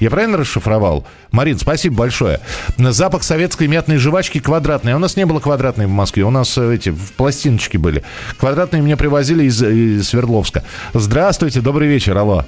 Я 0.00 0.10
правильно 0.10 0.36
расшифровал? 0.38 1.04
Марин, 1.30 1.58
спасибо 1.58 1.96
большое. 1.96 2.40
Запах 2.76 3.22
советской 3.22 3.66
мятной 3.66 3.98
жвачки 3.98 4.38
квадратной. 4.38 4.92
А 4.92 4.96
у 4.96 4.98
нас 4.98 5.16
не 5.16 5.26
было 5.26 5.40
квадратной 5.40 5.86
в 5.86 5.90
Москве. 5.90 6.24
У 6.24 6.30
нас 6.30 6.56
э, 6.56 6.74
эти 6.74 6.90
в 6.90 7.12
пластиночки 7.12 7.76
были. 7.76 8.04
Квадратные 8.38 8.82
мне 8.82 8.96
привозили 8.96 9.44
из, 9.44 9.62
из 9.62 10.08
Свердловска. 10.08 10.64
Здравствуйте, 10.94 11.60
добрый 11.60 11.88
вечер, 11.88 12.16
алло. 12.16 12.44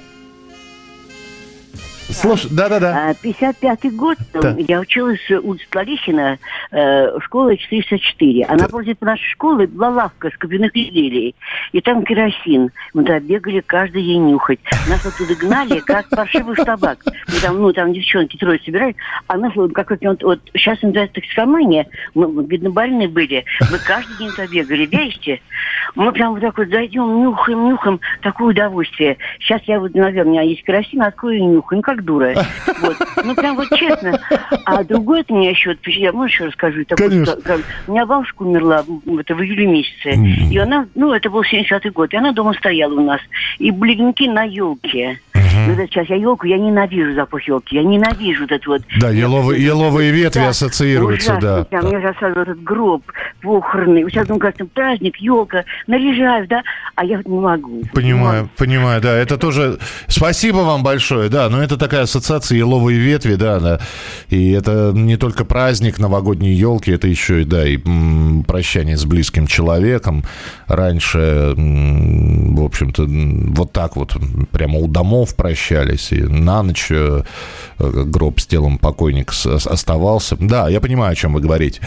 Слушай, 2.12 2.48
да-да-да. 2.50 3.10
А, 3.10 3.12
55-й 3.12 3.90
год, 3.90 4.18
Да. 4.32 4.54
я 4.58 4.80
училась 4.80 5.20
в 5.28 5.40
улице 5.40 5.66
Ларихина, 5.74 6.38
э, 6.70 7.18
школа 7.20 7.56
464. 7.56 8.44
А 8.48 8.56
напротив 8.56 8.96
нашей 9.00 9.26
школы 9.32 9.66
была 9.66 9.88
лавка 9.90 10.30
с 10.30 10.36
кабинных 10.36 10.74
изделий. 10.76 11.34
И 11.72 11.80
там 11.80 12.04
керосин. 12.04 12.70
Мы 12.94 13.02
туда 13.02 13.20
бегали 13.20 13.60
каждый 13.60 14.02
день 14.04 14.26
нюхать. 14.30 14.60
Нас 14.88 15.04
оттуда 15.04 15.34
гнали, 15.34 15.80
как 15.80 16.08
паршивых 16.08 16.58
собак. 16.58 16.98
Мы 17.04 17.40
там, 17.42 17.58
ну, 17.58 17.72
там 17.72 17.92
девчонки 17.92 18.36
трое 18.36 18.60
собирались. 18.64 18.96
А 19.26 19.36
нас 19.36 19.54
вот 19.54 19.72
как 19.72 19.90
вот, 19.90 20.22
вот 20.22 20.40
сейчас 20.54 20.80
называется 20.82 21.14
токсикомания. 21.14 21.86
Мы, 22.14 22.26
вот, 22.26 22.48
видно, 22.50 22.70
больные 22.70 23.08
были. 23.08 23.44
Мы 23.70 23.78
каждый 23.78 24.16
день 24.18 24.30
туда 24.30 24.46
бегали. 24.46 24.86
Верите? 24.86 25.40
Мы 25.94 26.12
прям 26.12 26.32
вот 26.32 26.40
так 26.40 26.56
вот 26.56 26.68
зайдем, 26.68 27.22
нюхаем, 27.22 27.68
нюхаем. 27.68 28.00
Такое 28.22 28.48
удовольствие. 28.48 29.16
Сейчас 29.40 29.62
я 29.64 29.80
вот, 29.80 29.94
наверное, 29.94 30.24
у 30.24 30.28
меня 30.30 30.42
есть 30.42 30.64
керосин, 30.64 31.02
открою 31.02 31.38
и 31.38 31.42
нюхаю. 31.42 31.78
Ну, 31.78 31.82
как 31.82 31.99
дура. 32.00 32.34
Вот. 32.80 32.96
Ну, 33.24 33.34
прям 33.34 33.56
вот 33.56 33.68
честно. 33.76 34.18
А 34.64 34.82
другое 34.84 35.22
у 35.28 35.34
меня 35.36 35.50
еще, 35.50 35.76
я, 35.86 36.12
может, 36.12 36.32
еще 36.32 36.46
расскажу? 36.46 36.82
Конечно. 36.88 37.34
как- 37.36 37.42
как- 37.42 37.60
у 37.86 37.92
меня 37.92 38.06
бабушка 38.06 38.42
умерла 38.42 38.82
в, 38.86 39.18
это, 39.18 39.34
в 39.34 39.42
июле 39.42 39.66
месяце. 39.66 40.12
И 40.50 40.56
она, 40.56 40.86
ну, 40.94 41.12
это 41.12 41.28
был 41.28 41.42
75-й 41.42 41.90
год, 41.90 42.12
и 42.14 42.16
она 42.16 42.32
дома 42.32 42.54
стояла 42.54 42.94
у 42.94 43.04
нас. 43.04 43.20
И 43.58 43.70
были 43.70 43.94
венки 43.96 44.26
на 44.28 44.44
елке. 44.44 45.20
Ну, 45.54 45.72
это 45.72 45.86
сейчас 45.86 46.08
я 46.08 46.16
елку, 46.16 46.46
я 46.46 46.58
ненавижу 46.58 47.14
запах 47.14 47.42
елки, 47.46 47.76
я 47.76 47.82
ненавижу 47.82 48.42
вот 48.42 48.52
это 48.52 48.68
вот. 48.68 48.82
Да, 49.00 49.10
еловые, 49.10 49.62
еловые 49.64 50.10
ветви 50.10 50.40
Да, 50.40 50.48
ассоциируются, 50.48 51.32
ужасно 51.32 51.56
да. 51.56 51.64
прям. 51.64 51.90
Я 51.90 52.00
сейчас 52.00 52.16
этот 52.22 52.62
гроб 52.62 53.02
похоронный. 53.42 54.04
Сейчас 54.10 54.26
как 54.38 54.56
там 54.56 54.68
праздник, 54.68 55.16
елка, 55.16 55.64
наряжаю, 55.86 56.46
да, 56.48 56.62
а 56.94 57.04
я 57.04 57.18
вот 57.18 57.26
не 57.26 57.38
могу. 57.38 57.82
Понимаю, 57.92 58.48
понимаю, 58.56 59.00
да. 59.00 59.16
Это 59.16 59.36
тоже... 59.38 59.78
Спасибо 60.06 60.58
вам 60.58 60.82
большое, 60.82 61.28
да. 61.28 61.48
Но 61.48 61.62
это 61.62 61.76
такая 61.76 62.02
ассоциация 62.02 62.58
еловые 62.58 62.98
ветви, 62.98 63.34
да, 63.34 63.58
да. 63.60 63.80
И 64.28 64.50
это 64.52 64.92
не 64.94 65.16
только 65.16 65.44
праздник 65.44 65.98
новогодней 65.98 66.52
елки, 66.52 66.90
это 66.90 67.08
еще 67.08 67.42
и, 67.42 67.44
да, 67.44 67.66
и 67.66 67.78
м, 67.84 68.44
прощание 68.46 68.96
с 68.96 69.04
близким 69.04 69.46
человеком. 69.46 70.24
Раньше, 70.66 71.54
м, 71.56 72.56
в 72.56 72.64
общем-то, 72.64 73.06
вот 73.54 73.72
так 73.72 73.96
вот, 73.96 74.16
прямо 74.52 74.78
у 74.78 74.86
домов 74.88 75.34
прощались, 75.40 76.12
и 76.12 76.22
на 76.22 76.62
ночь 76.62 76.88
э, 76.90 77.22
гроб 77.78 78.40
с 78.40 78.46
телом 78.46 78.76
покойника 78.76 79.32
оставался. 79.64 80.36
Да, 80.38 80.68
я 80.68 80.82
понимаю, 80.82 81.12
о 81.12 81.14
чем 81.14 81.32
вы 81.32 81.40
говорите. 81.40 81.80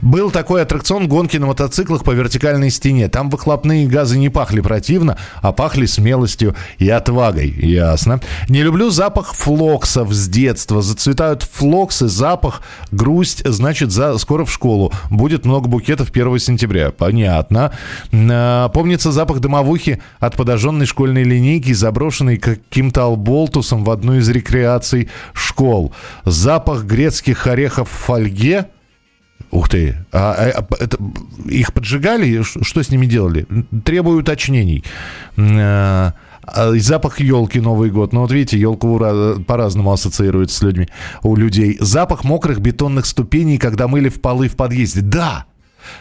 Был 0.00 0.30
такой 0.30 0.62
аттракцион 0.62 1.06
гонки 1.06 1.36
на 1.36 1.44
мотоциклах 1.44 2.02
по 2.02 2.12
вертикальной 2.12 2.70
стене. 2.70 3.10
Там 3.10 3.28
выхлопные 3.28 3.86
газы 3.86 4.16
не 4.16 4.30
пахли 4.30 4.62
противно, 4.62 5.18
а 5.42 5.52
пахли 5.52 5.84
смелостью 5.84 6.54
и 6.78 6.88
отвагой. 6.88 7.50
Ясно. 7.50 8.20
Не 8.48 8.62
люблю 8.62 8.88
запах 8.88 9.34
флоксов 9.34 10.10
с 10.10 10.26
детства. 10.26 10.80
Зацветают 10.80 11.42
флоксы, 11.42 12.08
запах, 12.08 12.62
грусть, 12.90 13.46
значит, 13.46 13.90
за, 13.90 14.16
скоро 14.16 14.46
в 14.46 14.50
школу. 14.50 14.94
Будет 15.10 15.44
много 15.44 15.68
букетов 15.68 16.08
1 16.10 16.38
сентября. 16.38 16.90
Понятно. 16.90 17.72
А, 18.14 18.70
помнится 18.70 19.12
запах 19.12 19.40
дымовухи 19.40 20.00
от 20.20 20.36
подожженной 20.36 20.86
школьной 20.86 21.24
линейки, 21.24 21.74
заброшенной 21.74 22.38
каким-то 22.38 22.93
алболтусом 23.02 23.84
в 23.84 23.90
одну 23.90 24.14
из 24.14 24.28
рекреаций 24.28 25.08
школ. 25.32 25.92
Запах 26.24 26.84
грецких 26.84 27.46
орехов 27.46 27.90
в 27.90 27.92
фольге. 27.92 28.66
Ух 29.50 29.68
ты. 29.68 29.96
А, 30.12 30.34
а, 30.36 30.66
это, 30.80 30.98
их 31.46 31.72
поджигали? 31.72 32.42
Что 32.42 32.82
с 32.82 32.90
ними 32.90 33.06
делали? 33.06 33.46
Требую 33.84 34.20
уточнений. 34.20 34.84
А, 35.36 36.14
а, 36.42 36.72
запах 36.74 37.20
елки 37.20 37.60
Новый 37.60 37.90
год. 37.90 38.12
Ну 38.12 38.22
вот 38.22 38.32
видите, 38.32 38.58
елку 38.58 38.98
по-разному 39.46 39.92
ассоциируется 39.92 40.58
с 40.58 40.62
людьми, 40.62 40.88
у 41.22 41.36
людей. 41.36 41.76
Запах 41.80 42.24
мокрых 42.24 42.60
бетонных 42.60 43.06
ступеней, 43.06 43.58
когда 43.58 43.86
мыли 43.88 44.08
в 44.08 44.20
полы 44.20 44.48
в 44.48 44.56
подъезде. 44.56 45.02
Да, 45.02 45.46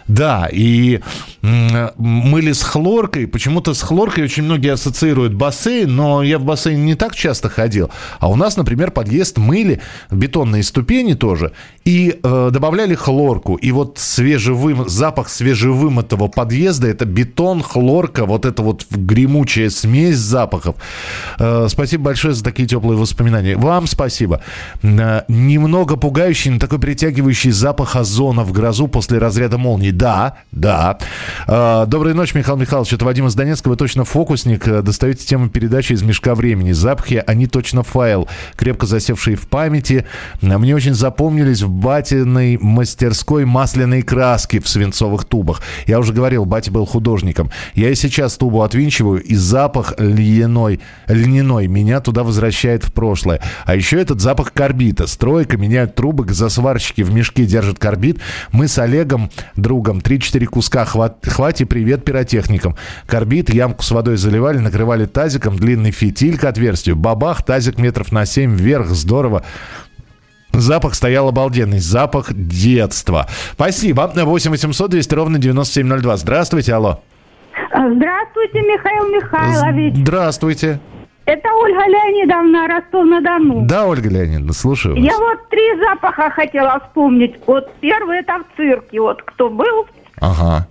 да, 0.08 0.48
и 0.52 1.00
мыли 1.42 2.52
с 2.52 2.64
хлоркой. 2.64 3.28
Почему-то 3.28 3.74
с 3.74 3.82
хлоркой 3.82 4.26
очень 4.26 4.44
многие 4.44 4.74
ассоциируют 4.74 5.34
бассейн, 5.34 5.94
но 5.94 6.24
я 6.24 6.40
в 6.40 6.44
бассейн 6.44 6.86
не 6.86 6.96
так 6.96 7.16
часто 7.16 7.50
ходил. 7.50 7.90
А 8.20 8.30
у 8.30 8.36
нас, 8.36 8.58
например, 8.58 8.92
подъезд 8.92 9.38
мыли, 9.38 9.82
бетонные 10.10 10.64
ступени 10.64 11.14
тоже, 11.14 11.52
и 11.86 12.20
э, 12.22 12.50
добавляли 12.52 12.96
хлорку. 12.96 13.56
И 13.56 13.72
вот 13.72 13.98
свежевым, 14.00 14.88
запах 14.88 15.30
свежевымытого 15.30 16.28
подъезда, 16.28 16.88
это 16.88 17.06
бетон, 17.06 17.62
хлорка, 17.62 18.26
вот 18.26 18.46
это 18.46 18.62
вот 18.64 18.86
гремучая 18.90 19.70
смесь 19.70 20.18
запахов. 20.18 20.76
Э, 21.40 21.68
спасибо 21.70 22.06
большое 22.06 22.34
за 22.34 22.44
такие 22.44 22.68
теплые 22.68 22.98
воспоминания. 22.98 23.58
Вам 23.58 23.88
спасибо. 23.88 24.42
Э, 24.82 25.24
немного 25.28 25.98
пугающий, 25.98 26.52
но 26.52 26.60
такой 26.60 26.80
притягивающий 26.80 27.52
запах 27.52 27.96
озона 27.96 28.44
в 28.44 28.52
грозу 28.54 28.88
после 28.88 29.18
разряда 29.18 29.58
молнии 29.58 29.73
молнии. 29.74 29.92
Да, 29.92 30.38
да. 30.52 30.98
А, 31.48 31.86
доброй 31.86 32.14
ночи, 32.14 32.38
Михаил 32.38 32.58
Михайлович. 32.58 32.94
Это 32.94 33.06
Вадим 33.06 33.28
из 33.28 33.36
Донецка. 33.36 33.70
Вы 33.70 33.76
точно 33.76 34.06
фокусник. 34.06 34.68
Э, 34.68 34.82
достаете 34.82 35.26
тему 35.26 35.50
передачи 35.50 35.94
из 35.94 36.04
мешка 36.04 36.36
времени. 36.36 36.72
Запахи, 36.72 37.24
они 37.26 37.48
точно 37.48 37.84
файл, 37.84 38.28
крепко 38.56 38.86
засевшие 38.86 39.36
в 39.36 39.48
памяти. 39.48 40.06
Мне 40.42 40.76
очень 40.76 40.94
запомнились 40.94 41.62
в 41.62 41.70
батиной 41.70 42.58
мастерской 42.62 43.46
масляной 43.46 44.04
краски 44.04 44.60
в 44.60 44.70
свинцовых 44.70 45.26
тубах. 45.26 45.62
Я 45.88 46.00
уже 46.00 46.14
говорил, 46.14 46.46
батя 46.46 46.72
был 46.72 46.86
художником. 46.86 47.50
Я 47.74 47.90
и 47.90 47.96
сейчас 47.96 48.38
тубу 48.38 48.62
отвинчиваю, 48.62 49.22
и 49.22 49.36
запах 49.36 49.96
льняной, 49.98 50.82
льняной 51.08 51.68
меня 51.68 52.00
туда 52.00 52.24
возвращает 52.24 52.84
в 52.84 52.94
прошлое. 52.94 53.42
А 53.66 53.76
еще 53.76 54.00
этот 54.00 54.22
запах 54.22 54.54
карбита. 54.54 55.08
Стройка, 55.08 55.58
меняют 55.58 55.96
трубы, 55.96 56.32
засварщики 56.32 57.02
в 57.02 57.14
мешке 57.14 57.46
держат 57.46 57.80
карбид. 57.80 58.20
Мы 58.52 58.68
с 58.68 58.78
Олегом 58.78 59.32
другом. 59.64 59.98
3-4 59.98 60.46
куска 60.46 60.86
хват, 60.86 61.26
хвати, 61.26 61.66
привет 61.66 62.06
пиротехникам. 62.06 62.76
Корбит, 63.08 63.52
ямку 63.52 63.82
с 63.82 63.90
водой 63.90 64.18
заливали, 64.18 64.60
накрывали 64.60 65.06
тазиком, 65.06 65.56
длинный 65.56 65.90
фитиль 65.90 66.38
к 66.38 66.44
отверстию. 66.44 66.96
Бабах, 66.96 67.42
тазик 67.42 67.80
метров 67.80 68.12
на 68.12 68.28
7 68.28 68.56
вверх, 68.56 68.90
здорово. 68.90 69.44
Запах 70.52 70.94
стоял 70.94 71.28
обалденный. 71.28 71.80
Запах 71.80 72.32
детства. 72.32 73.28
Спасибо. 73.54 74.12
8 74.16 74.52
800 74.52 74.92
200 74.92 75.16
ровно 75.16 75.40
9702. 75.40 76.18
Здравствуйте, 76.18 76.74
алло. 76.76 77.02
Здравствуйте, 77.74 78.62
Михаил 78.62 79.08
Михайлович. 79.10 79.96
Здравствуйте. 79.96 80.80
Это 81.26 81.50
Ольга 81.54 81.86
Леонидовна, 81.88 82.68
Ростов-на-Дону. 82.68 83.66
Да, 83.66 83.88
Ольга 83.88 84.10
Леонидовна, 84.10 84.54
слушаю 84.54 84.96
вас. 84.96 85.04
Я 85.04 85.18
вот 85.18 85.50
три 85.50 85.80
запаха 85.80 86.30
хотела 86.30 86.82
вспомнить. 86.82 87.36
Вот 87.48 87.72
первый 87.80 88.20
это 88.20 88.40
в 88.40 88.58
цирке. 88.58 89.00
Вот 89.00 89.24
кто 89.24 89.50
был 89.50 89.88
ага. 90.20 90.68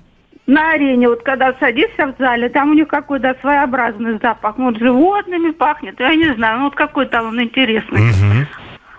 на 0.47 0.73
арене, 0.73 1.09
вот 1.09 1.23
когда 1.23 1.55
садишься 1.59 2.09
в 2.09 2.19
зале, 2.19 2.51
там 2.51 2.73
у 2.73 2.75
них 2.75 2.88
какой-то 2.88 3.35
своеобразный 3.41 4.19
запах. 4.19 4.59
Вот 4.59 4.77
животными 4.77 5.53
пахнет, 5.53 5.99
я 5.99 6.15
не 6.15 6.35
знаю, 6.35 6.59
ну 6.59 6.65
вот 6.65 6.75
какой-то 6.75 7.23
он 7.23 7.43
интересный. 7.43 8.11
Угу. 8.11 8.47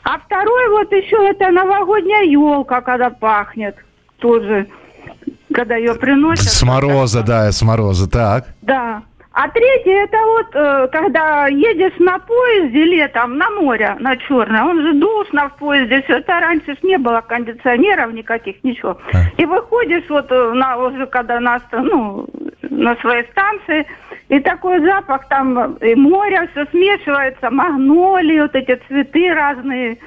А 0.06 0.20
второй 0.20 0.70
вот 0.70 0.92
еще 0.92 1.30
это 1.30 1.52
новогодняя 1.52 2.24
елка, 2.24 2.82
когда 2.82 3.12
пахнет 3.12 3.76
тоже, 4.18 4.68
когда 5.54 5.76
ее 5.76 5.94
приносят. 5.94 6.46
С 6.46 6.64
мороза, 6.64 7.22
да, 7.22 7.52
с 7.52 7.62
мороза, 7.62 8.10
так. 8.10 8.48
Да. 8.64 9.04
А 9.34 9.50
третье, 9.50 10.04
это 10.04 10.18
вот, 10.28 10.48
э, 10.54 10.88
когда 10.92 11.48
едешь 11.48 11.98
на 11.98 12.20
поезде 12.20 12.84
летом 12.84 13.36
на 13.36 13.50
море, 13.50 13.96
на 14.00 14.16
Черное, 14.16 14.64
он 14.64 14.80
же 14.80 14.94
душно 14.94 15.50
в 15.50 15.58
поезде, 15.58 16.04
все 16.04 16.18
это 16.18 16.40
раньше 16.40 16.76
ж 16.76 16.78
не 16.84 17.00
было 17.00 17.22
кондиционеров 17.22 18.14
никаких, 18.14 18.64
ничего. 18.64 18.96
А. 19.12 19.18
И 19.42 19.46
выходишь 19.46 20.08
вот 20.08 20.32
э, 20.32 20.54
на, 20.54 20.78
уже 20.78 21.08
когда 21.08 21.40
на, 21.40 21.60
ну, 21.72 22.28
на 22.62 22.96
своей 22.98 23.24
станции, 23.32 23.88
и 24.30 24.40
такой 24.40 24.82
запах 24.82 25.28
там, 25.28 25.78
и 25.78 25.96
море 25.96 26.48
все 26.52 26.68
смешивается, 26.68 27.50
магнолии, 27.50 28.40
вот 28.40 28.56
эти 28.56 28.80
цветы 28.88 29.34
разные, 29.34 29.98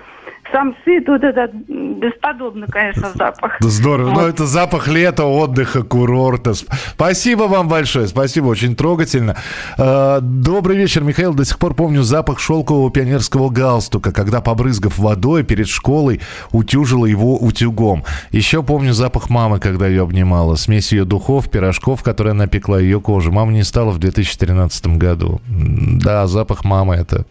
самшит, 0.52 1.08
вот 1.08 1.22
этот 1.22 1.52
бесподобный, 1.54 2.66
конечно, 2.68 3.10
запах. 3.14 3.56
Здорово. 3.60 4.10
Вот. 4.10 4.20
Ну, 4.20 4.26
это 4.26 4.46
запах 4.46 4.88
лета, 4.88 5.24
отдыха, 5.24 5.82
курорта. 5.82 6.54
Спасибо 6.54 7.44
вам 7.44 7.68
большое. 7.68 8.06
Спасибо, 8.06 8.46
очень 8.46 8.76
трогательно. 8.76 9.36
А, 9.78 10.20
добрый 10.20 10.76
вечер, 10.76 11.02
Михаил. 11.02 11.34
До 11.34 11.44
сих 11.44 11.58
пор 11.58 11.74
помню 11.74 12.02
запах 12.02 12.38
шелкового 12.38 12.90
пионерского 12.90 13.50
галстука, 13.50 14.12
когда, 14.12 14.40
побрызгав 14.40 14.98
водой 14.98 15.42
перед 15.42 15.68
школой, 15.68 16.20
утюжила 16.52 17.06
его 17.06 17.36
утюгом. 17.36 18.04
Еще 18.30 18.62
помню 18.62 18.92
запах 18.92 19.30
мамы, 19.30 19.58
когда 19.60 19.86
ее 19.86 20.02
обнимала. 20.02 20.56
Смесь 20.56 20.92
ее 20.92 21.04
духов, 21.04 21.50
пирожков, 21.50 22.02
которые 22.02 22.32
она 22.32 22.46
пекла 22.46 22.80
ее 22.80 23.00
кожу. 23.00 23.32
Мама 23.32 23.52
не 23.52 23.62
стала 23.62 23.90
в 23.90 23.98
2013 23.98 24.86
году. 24.98 25.40
Да, 25.46 26.26
запах 26.26 26.64
мамы 26.64 26.94
это, 26.94 27.24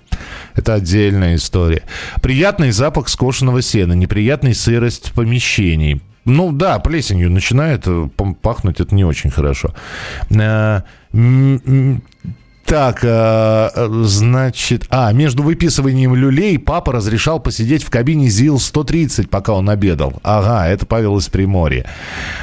это 0.55 0.75
отдельная 0.75 1.35
история. 1.35 1.83
Приятный 2.21 2.71
запах 2.71 3.04
скошенного 3.09 3.61
сена, 3.61 3.93
неприятная 3.93 4.53
сырость 4.53 5.11
помещений. 5.13 6.01
Ну 6.25 6.51
да, 6.51 6.79
плесенью 6.79 7.29
начинает 7.31 7.83
э, 7.85 8.09
пахнуть, 8.41 8.79
это 8.79 8.95
не 8.95 9.03
очень 9.05 9.29
хорошо. 9.29 9.75
Так, 12.65 13.01
э, 13.03 13.69
значит... 14.03 14.87
А, 14.89 15.11
между 15.11 15.43
выписыванием 15.43 16.15
люлей 16.15 16.57
папа 16.57 16.93
разрешал 16.93 17.39
посидеть 17.39 17.83
в 17.83 17.91
кабине 17.91 18.27
ЗИЛ-130, 18.27 19.27
пока 19.27 19.53
он 19.53 19.69
обедал. 19.69 20.13
Ага, 20.23 20.67
это 20.67 20.87
Павел 20.87 21.17
из 21.17 21.29
Приморья. 21.29 21.85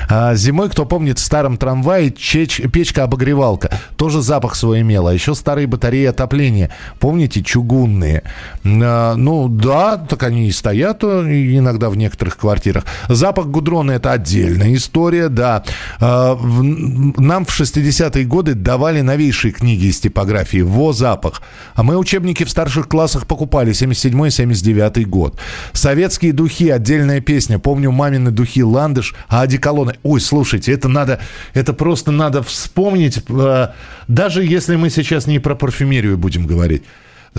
А, 0.08 0.36
зимой, 0.36 0.70
кто 0.70 0.86
помнит, 0.86 1.18
в 1.18 1.24
старом 1.24 1.56
трамвае 1.56 2.12
чеч, 2.12 2.60
печка-обогревалка. 2.72 3.70
Тоже 3.96 4.22
запах 4.22 4.54
свой 4.54 4.82
имела. 4.82 5.10
А 5.10 5.12
еще 5.12 5.34
старые 5.34 5.66
батареи 5.66 6.06
отопления. 6.06 6.70
Помните, 7.00 7.42
чугунные? 7.42 8.22
А, 8.64 9.16
ну, 9.16 9.48
да, 9.48 9.96
так 9.96 10.22
они 10.22 10.46
и 10.46 10.52
стоят 10.52 11.02
э, 11.02 11.56
иногда 11.58 11.90
в 11.90 11.96
некоторых 11.96 12.36
квартирах. 12.36 12.84
Запах 13.08 13.46
гудрона– 13.46 13.90
это 13.92 14.12
отдельная 14.12 14.72
история, 14.74 15.28
да. 15.28 15.64
Нам 15.98 17.44
в 17.44 17.60
60-е 17.60 18.24
годы 18.24 18.54
давали 18.54 19.00
новейшие 19.00 19.52
книги 19.52 19.86
из 19.86 19.98
типографии 20.12 20.62
«Во 20.62 20.92
запах». 20.92 21.42
А 21.74 21.82
мы 21.82 21.96
учебники 21.96 22.44
в 22.44 22.50
старших 22.50 22.88
классах 22.88 23.26
покупали 23.26 23.72
77-79 23.72 25.04
год. 25.04 25.38
Советские 25.72 26.32
духи, 26.32 26.68
отдельная 26.68 27.20
песня. 27.20 27.58
Помню 27.58 27.90
мамины 27.90 28.30
духи 28.30 28.62
«Ландыш», 28.62 29.14
а 29.28 29.40
одеколоны. 29.42 29.94
Ой, 30.02 30.20
слушайте, 30.20 30.72
это 30.72 30.88
надо, 30.88 31.18
это 31.54 31.72
просто 31.72 32.12
надо 32.12 32.42
вспомнить. 32.42 33.22
Э, 33.28 33.68
даже 34.08 34.44
если 34.44 34.76
мы 34.76 34.90
сейчас 34.90 35.26
не 35.26 35.38
про 35.38 35.54
парфюмерию 35.54 36.18
будем 36.18 36.46
говорить. 36.46 36.82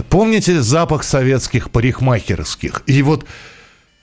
Помните 0.10 0.62
запах 0.62 1.04
советских 1.04 1.70
парикмахерских? 1.70 2.82
И 2.88 3.04
вот 3.04 3.26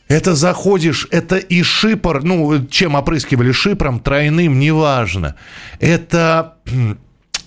это 0.09 0.35
заходишь, 0.35 1.09
это 1.11 1.37
и 1.37 1.63
шипор, 1.63 2.23
ну, 2.23 2.67
чем 2.67 2.95
опрыскивали 2.95 3.53
шипром, 3.53 3.99
тройным, 4.01 4.59
неважно. 4.59 5.35
Это 5.81 6.55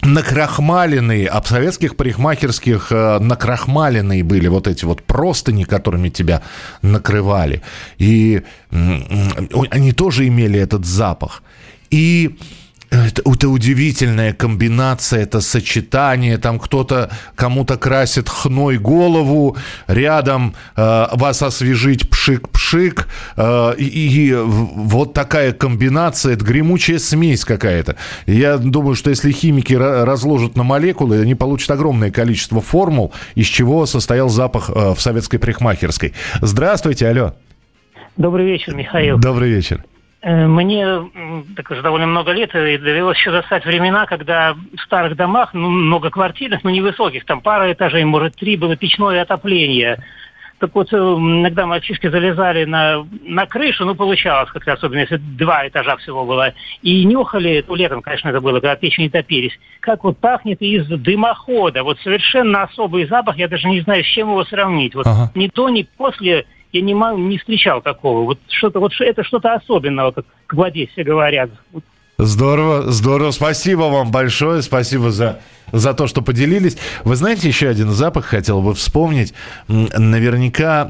накрахмаленные, 0.05 1.27
а 1.27 1.41
в 1.41 1.47
советских 1.47 1.95
парикмахерских 1.95 2.91
э, 2.91 3.19
накрахмаленные 3.19 4.23
были 4.23 4.47
вот 4.47 4.67
эти 4.67 4.85
вот 4.85 5.03
простыни, 5.03 5.63
которыми 5.63 6.09
тебя 6.09 6.41
накрывали. 6.81 7.61
И 7.97 8.41
они 8.71 9.91
тоже 9.93 10.27
имели 10.27 10.59
этот 10.59 10.85
запах. 10.85 11.43
И 11.89 12.37
Это, 12.93 13.23
это 13.25 13.49
удивительная 13.49 14.33
комбинация, 14.33 15.23
это 15.23 15.41
сочетание. 15.41 16.37
Там 16.37 16.59
кто-то 16.59 17.09
кому-то 17.35 17.75
красит 17.77 18.29
хной 18.29 18.77
голову, 18.77 19.57
рядом 19.87 20.53
э, 20.75 21.07
вас 21.13 21.41
освежить 21.41 22.07
пшик-пшик. 22.09 23.07
Э, 23.35 23.73
и, 23.77 23.85
и 23.85 24.33
вот 24.35 25.13
такая 25.13 25.53
комбинация, 25.53 26.33
это 26.33 26.45
гремучая 26.45 26.99
смесь 26.99 27.45
какая-то. 27.45 27.95
Я 28.27 28.57
думаю, 28.57 28.93
что 28.93 29.09
если 29.09 29.31
химики 29.31 29.73
разложат 29.73 30.55
на 30.55 30.63
молекулы, 30.63 31.19
они 31.19 31.33
получат 31.33 31.71
огромное 31.71 32.11
количество 32.11 32.61
формул, 32.61 33.11
из 33.33 33.47
чего 33.47 33.87
состоял 33.87 34.29
запах 34.29 34.69
э, 34.69 34.93
в 34.93 35.01
советской 35.01 35.39
парикмахерской. 35.39 36.13
Здравствуйте, 36.41 37.07
алло. 37.07 37.33
Добрый 38.17 38.45
вечер, 38.45 38.75
Михаил. 38.75 39.17
Добрый 39.17 39.49
вечер. 39.49 39.83
Э, 40.23 40.47
мне 40.47 40.85
так 41.57 41.69
уже 41.69 41.81
довольно 41.81 42.07
много 42.07 42.31
лет 42.31 42.55
и 42.55 42.77
довелось 42.77 43.17
еще 43.17 43.31
застать 43.31 43.65
времена, 43.65 44.05
когда 44.05 44.53
в 44.53 44.79
старых 44.81 45.17
домах, 45.17 45.53
ну, 45.53 45.69
многоквартирных, 45.69 46.63
но 46.63 46.69
невысоких, 46.69 47.25
там 47.25 47.41
пара 47.41 47.73
этажей, 47.73 48.05
может, 48.05 48.37
три, 48.37 48.55
было 48.55 48.77
печное 48.77 49.21
отопление. 49.21 50.01
Так 50.59 50.73
вот, 50.75 50.93
э, 50.93 50.95
иногда 50.95 51.65
мальчишки 51.65 52.07
залезали 52.07 52.63
на, 52.63 53.05
на 53.23 53.45
крышу, 53.45 53.83
ну, 53.83 53.95
получалось, 53.95 54.49
как 54.51 54.65
особенно 54.65 54.99
если 54.99 55.17
два 55.17 55.67
этажа 55.67 55.97
всего 55.97 56.23
было, 56.23 56.53
и 56.81 57.03
нюхали, 57.03 57.65
ну, 57.67 57.75
летом, 57.75 58.01
конечно, 58.01 58.29
это 58.29 58.39
было, 58.39 58.61
когда 58.61 58.77
печи 58.77 59.01
не 59.01 59.09
топились, 59.09 59.59
как 59.81 60.05
вот 60.05 60.19
пахнет 60.19 60.61
из 60.61 60.87
дымохода. 60.87 61.83
Вот 61.83 61.99
совершенно 61.99 62.63
особый 62.63 63.07
запах, 63.07 63.35
я 63.35 63.49
даже 63.49 63.67
не 63.67 63.81
знаю, 63.81 64.05
с 64.05 64.07
чем 64.07 64.29
его 64.29 64.45
сравнить. 64.45 64.95
Вот 64.95 65.05
ага. 65.05 65.31
ни 65.35 65.51
до, 65.53 65.67
ни 65.67 65.85
после 65.97 66.45
я 66.73 66.81
не, 66.81 66.93
не 66.93 67.37
встречал 67.37 67.81
такого. 67.81 68.25
Вот 68.25 68.39
что-то, 68.49 68.79
вот 68.79 68.91
это 68.99 69.23
что-то 69.23 69.53
особенного, 69.53 70.11
как, 70.11 70.25
в 70.51 70.61
Одессе 70.61 71.03
говорят. 71.03 71.51
Здорово, 72.17 72.91
здорово. 72.91 73.31
Спасибо 73.31 73.83
вам 73.83 74.11
большое. 74.11 74.61
Спасибо 74.61 75.11
за 75.11 75.39
за 75.73 75.93
то, 75.93 76.07
что 76.07 76.21
поделились. 76.21 76.77
Вы 77.03 77.15
знаете, 77.17 77.47
еще 77.47 77.67
один 77.67 77.91
запах 77.91 78.25
хотел 78.25 78.61
бы 78.61 78.73
вспомнить. 78.73 79.33
Наверняка 79.67 80.87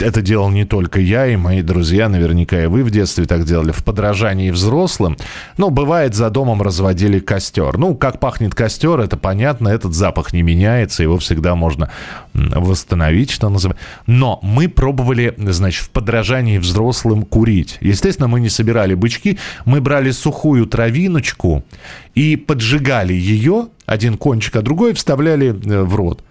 это 0.00 0.22
делал 0.22 0.50
не 0.50 0.64
только 0.64 1.00
я 1.00 1.26
и 1.26 1.36
мои 1.36 1.62
друзья, 1.62 2.08
наверняка 2.08 2.62
и 2.62 2.66
вы 2.66 2.84
в 2.84 2.90
детстве 2.90 3.24
так 3.24 3.44
делали, 3.44 3.72
в 3.72 3.82
подражании 3.82 4.50
взрослым. 4.50 5.16
Ну, 5.56 5.70
бывает, 5.70 6.14
за 6.14 6.30
домом 6.30 6.62
разводили 6.62 7.18
костер. 7.18 7.78
Ну, 7.78 7.94
как 7.94 8.20
пахнет 8.20 8.54
костер, 8.54 9.00
это 9.00 9.16
понятно, 9.16 9.68
этот 9.68 9.94
запах 9.94 10.32
не 10.32 10.42
меняется, 10.42 11.02
его 11.02 11.18
всегда 11.18 11.54
можно 11.54 11.90
восстановить, 12.34 13.30
что 13.30 13.48
называется. 13.48 13.82
Но 14.06 14.38
мы 14.42 14.68
пробовали, 14.68 15.34
значит, 15.38 15.84
в 15.84 15.90
подражании 15.90 16.58
взрослым 16.58 17.22
курить. 17.22 17.78
Естественно, 17.80 18.28
мы 18.28 18.40
не 18.40 18.50
собирали 18.50 18.94
бычки, 18.94 19.38
мы 19.64 19.80
брали 19.80 20.10
сухую 20.10 20.66
травиночку 20.66 21.64
и 22.14 22.36
поджигали 22.36 23.14
ее, 23.14 23.68
один 23.86 24.16
кончик, 24.16 24.56
а 24.56 24.62
другой 24.62 24.94
вставляли 24.94 25.48
э, 25.48 25.82
в 25.82 25.94
рот. 25.94 26.22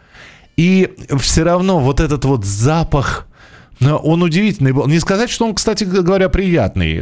И 0.58 0.94
все 1.20 1.44
равно 1.44 1.80
вот 1.80 2.00
этот 2.00 2.26
вот 2.26 2.46
запах, 2.46 3.28
он 3.82 4.22
удивительный 4.22 4.74
был. 4.74 4.88
Не 4.88 5.00
сказать, 5.00 5.30
что 5.30 5.46
он, 5.46 5.56
кстати 5.56 5.84
говоря, 5.84 6.30
приятный. 6.30 7.00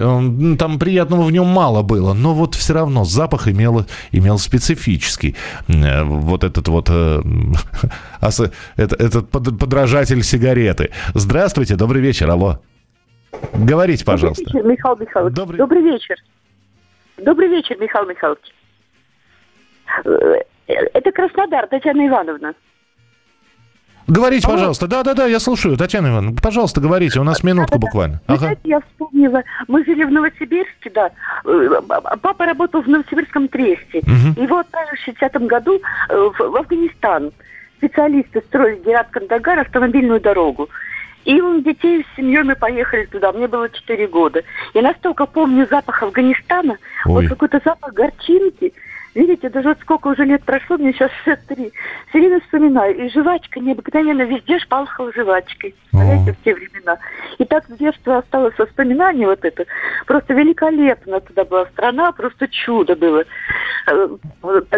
Там 0.56 0.80
приятного 0.80 1.24
в 1.24 1.32
нем 1.32 1.48
мало 1.48 1.82
было, 1.82 2.14
но 2.14 2.34
вот 2.34 2.56
все 2.56 2.74
равно 2.74 3.04
запах 3.04 3.48
имел, 3.48 3.86
имел 4.12 4.38
специфический. 4.38 5.36
Э, 5.68 6.04
вот 6.04 6.44
этот 6.44 6.68
вот 6.68 6.88
э, 6.90 7.22
этот 8.78 9.30
подражатель 9.30 10.24
сигареты. 10.24 10.92
Здравствуйте, 11.14 11.76
добрый 11.76 12.02
вечер, 12.02 12.30
алло. 12.30 12.60
Говорите, 13.54 14.06
пожалуйста. 14.06 14.46
Добрый 14.46 14.62
вечер, 14.62 14.72
Михаил 14.72 14.98
Михайлович. 14.98 15.36
Добрый... 15.36 15.58
добрый 15.58 15.82
вечер. 15.84 16.16
Добрый 17.18 17.48
вечер, 17.50 17.78
Михаил 17.80 18.08
Михайлович. 18.08 18.46
Э, 20.06 20.42
это 20.68 21.12
Краснодар, 21.12 21.68
Татьяна 21.68 22.08
Ивановна. 22.08 22.54
Говорите, 24.10 24.48
а 24.48 24.52
пожалуйста. 24.52 24.88
Да-да-да, 24.88 25.26
я 25.28 25.40
слушаю. 25.40 25.78
Татьяна 25.78 26.08
Ивановна, 26.08 26.36
пожалуйста, 26.42 26.82
говорите. 26.82 27.20
У 27.20 27.24
нас 27.24 27.44
минутку 27.44 27.74
да, 27.74 27.78
буквально. 27.78 28.22
Ага. 28.26 28.40
Знаете, 28.40 28.62
я 28.64 28.80
вспомнила. 28.80 29.44
Мы 29.68 29.86
жили 29.86 30.04
в 30.04 30.12
Новосибирске, 30.12 30.90
да. 30.90 31.12
Э, 31.46 31.82
папа 32.22 32.46
работал 32.46 32.82
в 32.82 32.88
Новосибирском 32.88 33.48
тресте. 33.48 34.00
Угу. 34.00 34.42
Его 34.42 34.60
отправили 34.60 34.96
в 34.96 35.08
60-м 35.08 35.48
году 35.48 35.80
э, 36.10 36.30
в 36.40 36.56
Афганистан. 36.56 37.32
Специалисты 37.78 38.42
строили 38.48 38.82
Герат 38.84 39.10
Кандагар 39.12 39.60
автомобильную 39.60 40.20
дорогу. 40.20 40.70
И 41.26 41.40
у 41.42 41.62
детей 41.62 42.04
с 42.04 42.16
семьей 42.18 42.44
мы 42.44 42.56
поехали 42.56 43.06
туда. 43.06 43.32
Мне 43.32 43.48
было 43.48 43.70
4 43.70 44.08
года. 44.08 44.42
Я 44.74 44.82
настолько 44.82 45.26
помню 45.28 45.68
запах 45.70 46.02
Афганистана. 46.02 46.78
Ой. 47.06 47.24
Вот 47.24 47.30
какой-то 47.30 47.62
запах 47.64 47.94
горчинки. 47.94 48.74
Видите, 49.16 49.50
даже 49.50 49.70
вот 49.70 49.80
сколько 49.82 50.08
уже 50.10 50.24
лет 50.26 50.44
прошло, 50.44 50.78
мне 50.78 50.94
сейчас 50.94 51.12
63. 51.26 51.72
Все 52.10 52.20
время 52.20 52.40
вспоминаю. 52.42 52.96
И 52.96 53.10
жвачка 53.10 53.60
необыкновенно 53.60 54.22
везде 54.24 54.60
шпалхала 54.60 55.12
жвачкой. 55.14 55.76
Знаете, 55.92 56.34
в 56.34 56.44
те 56.44 56.54
времена. 56.54 56.98
И 57.38 57.46
так 57.46 57.66
с 57.68 57.78
детства 57.78 58.20
осталось 58.20 58.58
воспоминание 58.58 59.28
вот 59.28 59.44
это. 59.44 59.66
Просто 60.06 60.34
великолепно 60.34 61.20
туда 61.22 61.46
была 61.46 61.66
страна, 61.68 62.12
просто 62.12 62.48
чудо 62.48 62.96
было. 62.96 63.24
Э, 63.88 64.08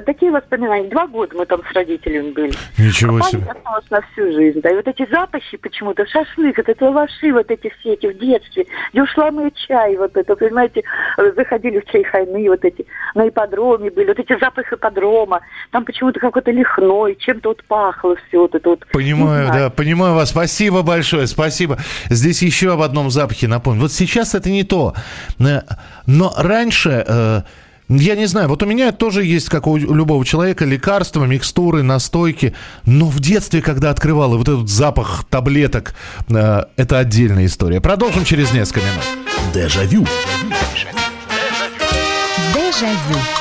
такие 0.06 0.32
воспоминания. 0.32 0.90
Два 0.90 1.08
года 1.08 1.36
мы 1.36 1.46
там 1.46 1.62
с 1.70 1.74
родителями 1.74 2.32
были. 2.32 2.54
Ничего 2.78 3.18
а 3.18 3.22
себе. 3.24 3.44
осталось 3.50 3.90
на 3.90 4.02
всю 4.02 4.32
жизнь. 4.32 4.62
Да, 4.62 4.70
и 4.70 4.76
вот 4.76 4.88
эти 4.88 5.08
запахи 5.12 5.58
почему-то, 5.58 6.06
шашлык, 6.06 6.58
вот 6.58 6.70
это 6.70 6.86
лаваши 6.86 7.32
вот 7.34 7.52
эти 7.52 7.70
все 7.80 7.94
эти 7.94 8.08
в 8.08 8.18
детстве, 8.18 8.66
где 8.92 9.04
ушла 9.04 9.32
мы 9.32 9.52
чай, 9.52 9.98
вот 9.98 10.16
это, 10.16 10.36
понимаете, 10.36 10.84
заходили 11.18 11.80
в 11.80 11.86
чайхайны, 11.86 12.50
вот 12.50 12.64
эти, 12.64 12.86
на 13.16 13.28
ипподроме 13.28 13.92
были, 13.92 14.08
вот 14.08 14.20
эти 14.22 14.40
запах 14.40 14.72
ипподрома, 14.72 15.42
там 15.72 15.86
почему-то 15.86 16.20
какой-то 16.20 16.52
лихной, 16.52 17.16
чем-то 17.20 17.50
вот 17.50 17.64
пахло 17.66 18.16
все 18.28 18.40
вот 18.40 18.56
это 18.56 18.70
вот. 18.70 18.86
Понимаю, 18.92 19.50
да, 19.52 19.70
понимаю 19.70 20.16
вас. 20.16 20.30
Спасибо 20.30 20.82
большое, 20.82 21.28
спасибо. 21.28 21.78
Здесь 22.10 22.42
еще 22.42 22.74
об 22.74 22.82
одном 22.82 23.10
запахе 23.12 23.48
напомню. 23.48 23.82
Вот 23.82 23.92
сейчас 23.92 24.36
это 24.36 24.50
не 24.50 24.64
то. 24.64 24.94
Э, 25.40 25.62
но 26.06 26.34
раньше... 26.38 27.04
Э, 27.08 27.42
я 27.94 28.16
не 28.16 28.26
знаю, 28.26 28.48
вот 28.48 28.64
у 28.64 28.66
меня 28.66 28.94
тоже 28.94 29.26
есть, 29.26 29.50
как 29.50 29.68
у 29.68 29.76
любого 29.76 30.24
человека, 30.26 30.64
лекарства, 30.64 31.26
микстуры, 31.26 31.84
настойки. 31.84 32.56
Но 32.86 33.08
в 33.08 33.20
детстве, 33.20 33.62
когда 33.62 33.90
открывал, 33.90 34.34
и 34.34 34.38
вот 34.38 34.48
этот 34.48 34.70
запах 34.70 35.26
таблеток, 35.30 35.94
э, 36.30 36.64
это 36.78 37.00
отдельная 37.00 37.48
история. 37.48 37.82
Продолжим 37.82 38.24
через 38.24 38.54
несколько 38.54 38.86
минут. 38.86 39.04
Дежавю. 39.54 40.06
Дежавю. 42.54 43.41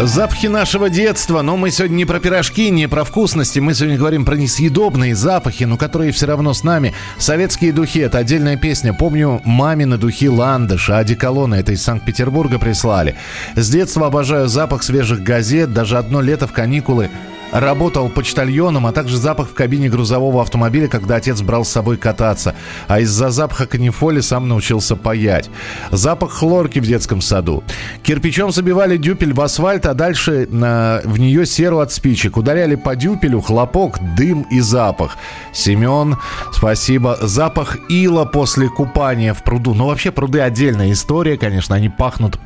Запахи 0.00 0.48
нашего 0.48 0.90
детства, 0.90 1.40
но 1.42 1.56
мы 1.56 1.70
сегодня 1.70 1.94
не 1.94 2.04
про 2.04 2.18
пирожки, 2.18 2.68
не 2.70 2.88
про 2.88 3.04
вкусности, 3.04 3.60
мы 3.60 3.74
сегодня 3.74 3.96
говорим 3.96 4.24
про 4.24 4.34
несъедобные 4.34 5.14
запахи, 5.14 5.64
но 5.64 5.76
которые 5.76 6.10
все 6.10 6.26
равно 6.26 6.52
с 6.52 6.64
нами. 6.64 6.92
Советские 7.16 7.72
духи– 7.72 7.98
это 8.00 8.18
отдельная 8.18 8.56
песня. 8.56 8.92
Помню 8.92 9.40
мамины 9.44 9.96
духи 9.96 10.28
Ландыша, 10.28 10.98
одеколона, 10.98 11.54
это 11.54 11.72
из 11.72 11.82
Санкт-Петербурга 11.82 12.58
прислали. 12.58 13.14
С 13.54 13.70
детства 13.70 14.08
обожаю 14.08 14.48
запах 14.48 14.82
свежих 14.82 15.22
газет, 15.22 15.72
даже 15.72 15.96
одно 15.96 16.20
лето 16.20 16.48
в 16.48 16.52
каникулы 16.52 17.08
работал 17.54 18.08
почтальоном, 18.08 18.86
а 18.86 18.92
также 18.92 19.16
запах 19.16 19.48
в 19.48 19.54
кабине 19.54 19.88
грузового 19.88 20.42
автомобиля, 20.42 20.88
когда 20.88 21.16
отец 21.16 21.40
брал 21.40 21.64
с 21.64 21.70
собой 21.70 21.96
кататься. 21.96 22.54
А 22.88 23.00
из-за 23.00 23.30
запаха 23.30 23.66
канифоли 23.66 24.20
сам 24.20 24.48
научился 24.48 24.96
паять. 24.96 25.48
Запах 25.90 26.32
хлорки 26.32 26.80
в 26.80 26.86
детском 26.86 27.20
саду. 27.20 27.62
Кирпичом 28.02 28.50
забивали 28.50 28.96
дюпель 28.96 29.32
в 29.32 29.40
асфальт, 29.40 29.86
а 29.86 29.94
дальше 29.94 30.48
э, 30.50 31.00
в 31.04 31.18
нее 31.18 31.46
серу 31.46 31.78
от 31.78 31.92
спичек. 31.92 32.36
Ударяли 32.36 32.74
по 32.74 32.96
дюпелю, 32.96 33.40
хлопок, 33.40 33.98
дым 34.16 34.42
и 34.50 34.60
запах. 34.60 35.16
Семен, 35.52 36.16
спасибо. 36.52 37.16
Запах 37.22 37.78
ила 37.88 38.24
после 38.24 38.68
купания 38.68 39.32
в 39.32 39.44
пруду. 39.44 39.74
Ну, 39.74 39.86
вообще, 39.86 40.10
пруды 40.10 40.40
отдельная 40.40 40.90
история, 40.90 41.38
конечно. 41.38 41.76
Они 41.76 41.88
пахнут 41.88 42.38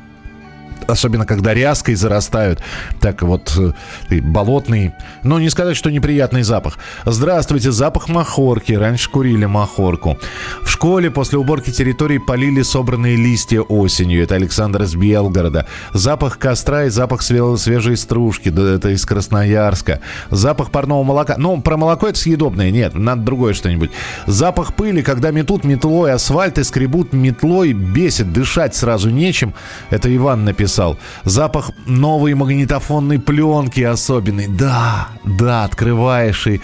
особенно 0.87 1.25
когда 1.25 1.53
ряской 1.53 1.95
зарастают, 1.95 2.59
так 2.99 3.21
вот 3.21 3.53
э, 4.09 4.19
болотный, 4.21 4.93
но 5.23 5.39
не 5.39 5.49
сказать, 5.49 5.77
что 5.77 5.91
неприятный 5.91 6.43
запах. 6.43 6.77
Здравствуйте, 7.05 7.71
запах 7.71 8.09
махорки. 8.09 8.73
Раньше 8.73 9.09
курили 9.09 9.45
махорку. 9.45 10.17
В 10.63 10.69
школе 10.69 11.11
после 11.11 11.37
уборки 11.37 11.71
территории 11.71 12.17
полили 12.17 12.61
собранные 12.61 13.15
листья 13.15 13.61
осенью. 13.61 14.23
Это 14.23 14.35
Александр 14.35 14.83
из 14.83 14.95
Белгорода. 14.95 15.65
Запах 15.93 16.37
костра 16.37 16.85
и 16.85 16.89
запах 16.89 17.21
све- 17.21 17.57
свежей 17.57 17.97
стружки. 17.97 18.49
Да, 18.49 18.75
это 18.75 18.89
из 18.89 19.05
Красноярска. 19.05 19.99
Запах 20.29 20.71
парного 20.71 21.03
молока. 21.03 21.35
Ну, 21.37 21.61
про 21.61 21.77
молоко 21.77 22.07
это 22.07 22.17
съедобное. 22.17 22.71
Нет, 22.71 22.93
надо 22.95 23.23
другое 23.23 23.53
что-нибудь. 23.53 23.91
Запах 24.27 24.73
пыли, 24.75 25.01
когда 25.01 25.31
метут 25.31 25.63
метлой 25.63 26.13
асфальт 26.13 26.57
и 26.57 26.63
скребут 26.63 27.13
метлой, 27.13 27.73
бесит, 27.73 28.31
дышать 28.31 28.75
сразу 28.75 29.09
нечем. 29.09 29.53
Это 29.89 30.13
Иван 30.15 30.45
написал. 30.45 30.68
Запах 31.23 31.71
новой 31.85 32.33
магнитофонной 32.33 33.19
пленки 33.19 33.81
особенный. 33.81 34.47
Да, 34.47 35.09
да, 35.23 35.65
открываешь 35.65 36.47
и 36.47 36.61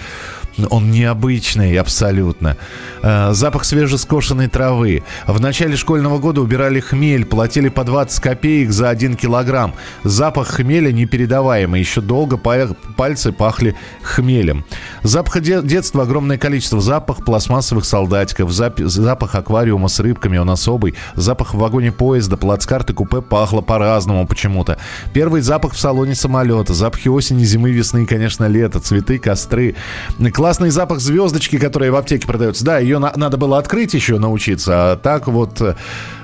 он 0.70 0.92
необычный 0.92 1.78
абсолютно. 1.78 2.58
Э, 3.02 3.34
Запах 3.34 3.66
свежескошенной 3.66 4.48
травы. 4.48 5.04
В 5.28 5.40
начале 5.42 5.76
школьного 5.76 6.18
года 6.20 6.42
убирали 6.42 6.80
хмель, 6.80 7.26
платили 7.26 7.70
по 7.70 7.84
20 7.84 8.20
копеек 8.22 8.72
за 8.72 8.90
1 8.90 9.16
килограмм. 9.16 9.74
Запах 10.04 10.48
хмеля 10.48 10.92
непередаваемый. 10.92 11.80
Еще 11.80 12.02
долго 12.02 12.38
па- 12.38 12.70
пальцы 12.96 13.32
пахли 13.32 13.76
хмелем. 14.02 14.64
Запаха 15.04 15.40
де- 15.42 15.62
детства 15.62 16.04
огромное 16.04 16.38
количество. 16.38 16.80
Запах 16.80 17.26
пластмассовых 17.26 17.86
солдатиков, 17.86 18.50
зап- 18.52 18.86
запах 18.86 19.36
аквариума 19.36 19.88
с 19.88 20.00
рыбками, 20.00 20.38
он 20.38 20.50
особый. 20.50 20.96
Запах 21.16 21.54
в 21.54 21.58
вагоне 21.58 21.92
поезда, 21.92 22.38
плацкарты 22.38 22.94
купе 22.94 23.22
пахло 23.22 23.62
по-разному 23.62 24.26
почему-то. 24.28 24.78
Первый 25.14 25.42
запах 25.42 25.74
в 25.74 25.80
салоне 25.80 26.16
самолета. 26.16 26.74
Запахи 26.74 27.10
осени, 27.10 27.44
зимы, 27.44 27.72
весны 27.72 28.04
и, 28.04 28.06
конечно, 28.06 28.46
лета. 28.48 28.80
Цветы, 28.80 29.18
костры. 29.20 29.76
Классный 30.46 30.70
запах 30.70 31.00
звездочки, 31.00 31.58
которая 31.58 31.92
в 31.92 31.96
аптеке 31.96 32.28
продается. 32.28 32.64
Да, 32.64 32.78
ее 32.78 33.00
на- 33.00 33.14
надо 33.16 33.36
было 33.36 33.58
открыть 33.58 33.96
еще 33.96 34.20
научиться. 34.20 34.92
А 34.92 34.96
так 34.96 35.28
вот... 35.28 35.60
э, 35.60 35.74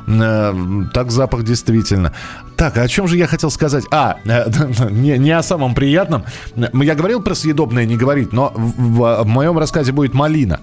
э, 0.06 0.54
так 0.94 1.10
запах 1.10 1.42
действительно. 1.44 2.14
Так, 2.56 2.78
а 2.78 2.84
о 2.84 2.88
чем 2.88 3.08
же 3.08 3.18
я 3.18 3.26
хотел 3.26 3.50
сказать? 3.50 3.84
А, 3.90 4.18
э, 4.24 4.46
не, 4.92 5.18
не 5.18 5.32
о 5.32 5.42
самом 5.42 5.74
приятном. 5.74 6.24
Я 6.56 6.94
говорил 6.94 7.24
про 7.24 7.34
съедобное 7.34 7.86
не 7.88 7.98
говорить, 7.98 8.32
но 8.32 8.54
в, 8.56 8.92
в- 9.00 9.24
в 9.24 9.26
моем 9.26 9.58
рассказе 9.58 9.92
будет 9.92 10.14
малина. 10.14 10.60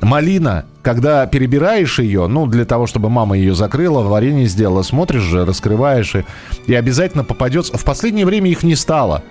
Малина, 0.00 0.64
когда 0.82 1.26
перебираешь 1.26 1.98
ее, 1.98 2.28
ну, 2.28 2.46
для 2.46 2.64
того, 2.64 2.86
чтобы 2.86 3.10
мама 3.10 3.36
ее 3.36 3.56
закрыла, 3.56 4.02
варенье 4.02 4.46
сделала, 4.46 4.82
смотришь 4.82 5.22
же, 5.22 5.44
раскрываешь, 5.44 6.14
и, 6.14 6.24
и 6.68 6.74
обязательно 6.74 7.24
попадется... 7.24 7.76
В 7.76 7.82
последнее 7.82 8.24
время 8.24 8.52
их 8.52 8.62
не 8.62 8.76
стало. 8.76 9.24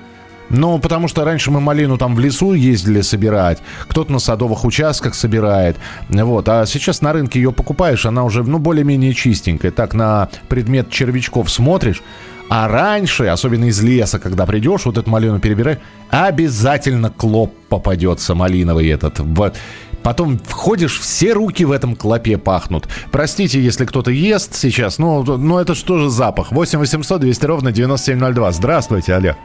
Ну, 0.50 0.78
потому 0.80 1.08
что 1.08 1.26
раньше 1.26 1.52
мы 1.52 1.60
малину 1.60 1.98
там 1.98 2.16
в 2.16 2.20
лесу 2.20 2.54
ездили 2.54 3.02
собирать, 3.02 3.60
кто-то 3.88 4.12
на 4.12 4.20
садовых 4.20 4.66
участках 4.66 5.16
собирает, 5.16 5.78
вот, 6.10 6.48
а 6.50 6.66
сейчас 6.66 7.02
на 7.02 7.14
рынке 7.14 7.40
ее 7.40 7.52
покупаешь, 7.52 8.06
она 8.06 8.24
уже, 8.24 8.44
ну, 8.44 8.60
более-менее 8.60 9.14
чистенькая, 9.14 9.72
так 9.72 9.94
на 9.94 10.30
предмет 10.50 10.90
червячков 10.90 11.50
смотришь, 11.50 12.04
а 12.50 12.68
раньше, 12.68 13.26
особенно 13.26 13.66
из 13.66 13.82
леса, 13.82 14.20
когда 14.20 14.46
придешь, 14.46 14.86
вот 14.86 14.98
эту 14.98 15.10
малину 15.10 15.40
перебираешь, 15.40 15.80
обязательно 16.10 17.10
клоп 17.10 17.54
попадется 17.70 18.36
малиновый 18.36 18.88
этот. 18.90 19.20
Вот. 19.20 19.56
Потом 20.04 20.38
входишь, 20.38 21.00
все 21.00 21.34
руки 21.34 21.64
в 21.64 21.72
этом 21.72 21.96
клопе 21.96 22.38
пахнут. 22.38 22.88
Простите, 23.12 23.60
если 23.60 23.86
кто-то 23.86 24.12
ест 24.12 24.54
сейчас, 24.54 25.00
ну, 25.00 25.24
ну 25.24 25.58
это 25.58 25.74
что 25.74 25.98
же 25.98 26.10
запах? 26.10 26.52
8 26.52 26.78
800 26.78 27.22
200 27.22 27.46
ровно 27.46 27.72
9702. 27.72 28.52
Здравствуйте, 28.52 29.16
Олег. 29.16 29.38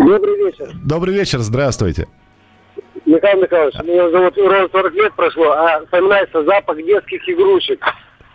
Добрый 0.00 0.36
вечер. 0.36 0.70
Добрый 0.82 1.14
вечер, 1.14 1.38
здравствуйте. 1.40 2.08
Михаил 3.04 3.42
Михайлович, 3.42 3.74
меня 3.84 4.08
зовут 4.10 4.36
ровно 4.38 4.68
40 4.72 4.94
лет 4.94 5.12
прошло, 5.14 5.50
а 5.50 5.80
вспоминается 5.84 6.42
запах 6.44 6.76
детских 6.78 7.28
игрушек 7.28 7.84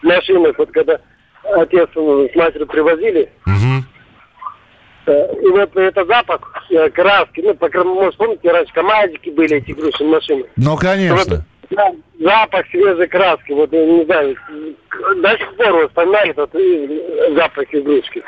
в 0.01 0.05
машинах. 0.05 0.57
Вот 0.59 0.69
когда 0.71 0.99
отец 1.55 1.89
с 1.93 2.35
матерью 2.35 2.67
привозили, 2.67 3.31
э, 5.07 5.35
и 5.41 5.47
вот 5.49 5.75
этот 5.75 6.07
запах 6.07 6.41
э, 6.69 6.89
краски, 6.91 7.41
ну, 7.41 7.55
по, 7.55 7.67
может, 7.83 8.17
помните, 8.17 8.51
раньше 8.51 8.73
камазики 8.73 9.29
были 9.31 9.57
эти 9.57 9.71
игрушечные 9.71 10.09
машины. 10.09 10.45
Ну, 10.57 10.75
конечно. 10.77 11.45
Да, 11.71 11.91
запах 12.19 12.67
свежей 12.69 13.07
краски, 13.07 13.53
вот, 13.53 13.73
я 13.73 13.85
не 13.85 14.05
знаю, 14.05 14.35
до 15.17 15.37
сих 15.37 15.55
пор 15.55 15.73
вот 15.73 15.87
вспоминаю 15.87 16.29
этот 16.29 16.53
э, 16.53 17.33
запах 17.35 17.65
игрушки. 17.73 18.23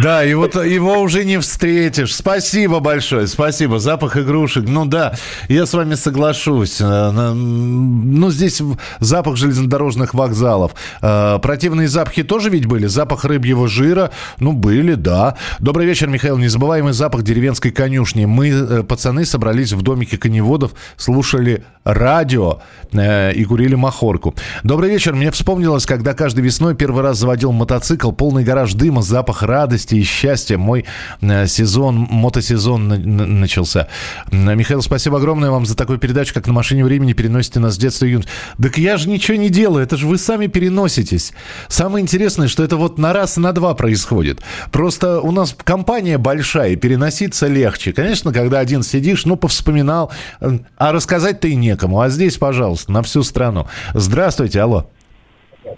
Да, 0.00 0.24
и 0.24 0.32
вот 0.32 0.54
его 0.54 1.00
уже 1.00 1.24
не 1.24 1.38
встретишь. 1.38 2.14
Спасибо 2.14 2.80
большое, 2.80 3.26
спасибо. 3.26 3.78
Запах 3.78 4.16
игрушек. 4.16 4.64
Ну 4.66 4.86
да, 4.86 5.14
я 5.48 5.66
с 5.66 5.74
вами 5.74 5.96
соглашусь. 5.96 6.80
Э, 6.80 7.10
Ну, 7.34 8.30
здесь 8.30 8.62
запах 9.00 9.36
железнодорожных 9.36 10.14
вокзалов. 10.14 10.72
Э, 11.02 11.38
Противные 11.42 11.88
запахи 11.88 12.22
тоже 12.22 12.48
ведь 12.48 12.64
были? 12.64 12.86
Запах 12.86 13.26
рыбьего 13.26 13.68
жира? 13.68 14.12
Ну, 14.38 14.52
были, 14.52 14.94
да. 14.94 15.36
Добрый 15.58 15.86
вечер, 15.86 16.08
Михаил. 16.08 16.38
Незабываемый 16.38 16.94
запах 16.94 17.22
деревенской 17.22 17.70
конюшни. 17.70 18.24
Мы, 18.24 18.48
э, 18.48 18.82
пацаны, 18.84 19.26
собрались 19.26 19.72
в 19.72 19.82
домике 19.82 20.16
коневодов, 20.16 20.72
слушали 20.96 21.64
радио 21.84 22.60
и 22.92 23.44
курили 23.44 23.74
махорку. 23.74 24.34
Добрый 24.62 24.88
вечер. 24.88 25.14
Мне 25.14 25.32
вспомнилось, 25.32 25.84
когда 25.84 26.14
каждой 26.14 26.40
весной 26.40 26.76
первый 26.76 27.02
раз 27.02 27.18
заводил 27.18 27.50
мотоцикл, 27.50 28.12
полный 28.12 28.44
гараж 28.44 28.74
дыма, 28.74 29.02
запах 29.02 29.42
радости 29.42 29.81
и 29.90 30.02
счастья. 30.04 30.56
Мой 30.58 30.84
э, 31.20 31.46
сезон, 31.48 31.96
мотосезон 32.10 32.86
на- 32.88 32.98
на- 32.98 33.26
начался. 33.26 33.88
М, 34.30 34.56
Михаил, 34.56 34.82
спасибо 34.82 35.16
огромное 35.16 35.50
вам 35.50 35.66
за 35.66 35.76
такую 35.76 35.98
передачу, 35.98 36.32
как 36.34 36.46
на 36.46 36.52
машине 36.52 36.84
времени 36.84 37.12
переносите 37.14 37.58
нас 37.58 37.74
с 37.74 37.78
детства 37.78 38.04
и 38.06 38.10
юности. 38.10 38.30
Так 38.62 38.78
я 38.78 38.96
же 38.96 39.08
ничего 39.08 39.36
не 39.36 39.48
делаю, 39.48 39.82
это 39.82 39.96
же 39.96 40.06
вы 40.06 40.18
сами 40.18 40.46
переноситесь. 40.46 41.32
Самое 41.68 42.02
интересное, 42.02 42.46
что 42.48 42.62
это 42.62 42.76
вот 42.76 42.98
на 42.98 43.12
раз 43.12 43.36
на 43.38 43.52
два 43.52 43.74
происходит. 43.74 44.40
Просто 44.70 45.20
у 45.20 45.32
нас 45.32 45.56
компания 45.64 46.18
большая, 46.18 46.76
переноситься 46.76 47.48
легче. 47.48 47.92
Конечно, 47.92 48.32
когда 48.32 48.58
один 48.60 48.82
сидишь, 48.82 49.24
ну, 49.24 49.36
повспоминал, 49.36 50.10
э, 50.40 50.58
а 50.76 50.92
рассказать-то 50.92 51.48
и 51.48 51.54
некому. 51.54 52.00
А 52.00 52.08
здесь, 52.10 52.36
пожалуйста, 52.36 52.92
на 52.92 53.02
всю 53.02 53.22
страну. 53.22 53.66
Здравствуйте, 53.94 54.60
алло. 54.60 54.86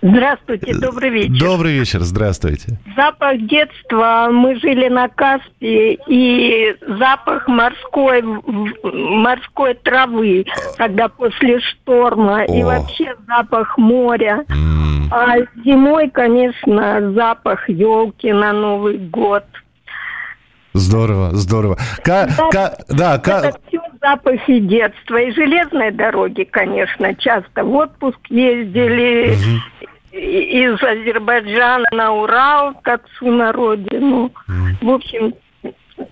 Здравствуйте, 0.02 0.74
добрый 0.78 1.10
вечер. 1.10 1.40
Добрый 1.40 1.72
вечер, 1.78 2.00
здравствуйте. 2.00 2.78
Запах 2.96 3.40
детства. 3.46 4.28
Мы 4.30 4.56
жили 4.60 4.88
на 4.88 5.08
Каспии, 5.08 5.98
и 6.06 6.76
запах 6.98 7.48
морской, 7.48 8.22
морской 8.22 9.74
травы, 9.74 10.44
когда 10.76 11.08
после 11.08 11.60
шторма, 11.60 12.44
и 12.44 12.62
О. 12.62 12.66
вообще 12.66 13.14
запах 13.26 13.76
моря. 13.78 14.44
А 15.10 15.36
зимой, 15.64 16.10
конечно, 16.10 17.12
запах 17.12 17.68
елки 17.68 18.32
на 18.32 18.52
Новый 18.52 18.98
год. 18.98 19.44
Здорово, 20.74 21.30
здорово. 21.34 21.78
Ка- 22.02 22.28
ка- 22.50 22.76
да, 22.88 23.18
ка- 23.18 23.42
Это 23.46 23.58
все 23.68 23.78
запахи 24.02 24.58
детства. 24.58 25.16
И 25.20 25.30
железной 25.32 25.92
дороги, 25.92 26.42
конечно, 26.44 27.14
часто 27.14 27.62
в 27.64 27.72
отпуск 27.74 28.18
ездили 28.28 29.36
и- 30.12 30.64
из 30.64 30.74
Азербайджана 30.82 31.84
на 31.92 32.12
Урал 32.12 32.74
к 32.82 32.88
отцу 32.88 33.30
на 33.30 33.52
родину. 33.52 34.32
В 34.82 34.90
общем, 34.90 35.34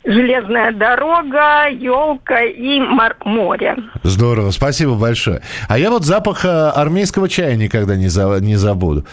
железная 0.04 0.72
дорога, 0.72 1.66
елка 1.68 2.42
и 2.42 2.78
мор- 2.80 3.16
море. 3.24 3.76
Здорово, 4.04 4.50
спасибо 4.52 4.94
большое. 4.94 5.42
А 5.68 5.76
я 5.78 5.90
вот 5.90 6.04
запах 6.04 6.44
армейского 6.44 7.28
чая 7.28 7.56
никогда 7.56 7.96
не, 7.96 8.06
за- 8.08 8.38
не 8.40 8.54
забуду. 8.56 9.04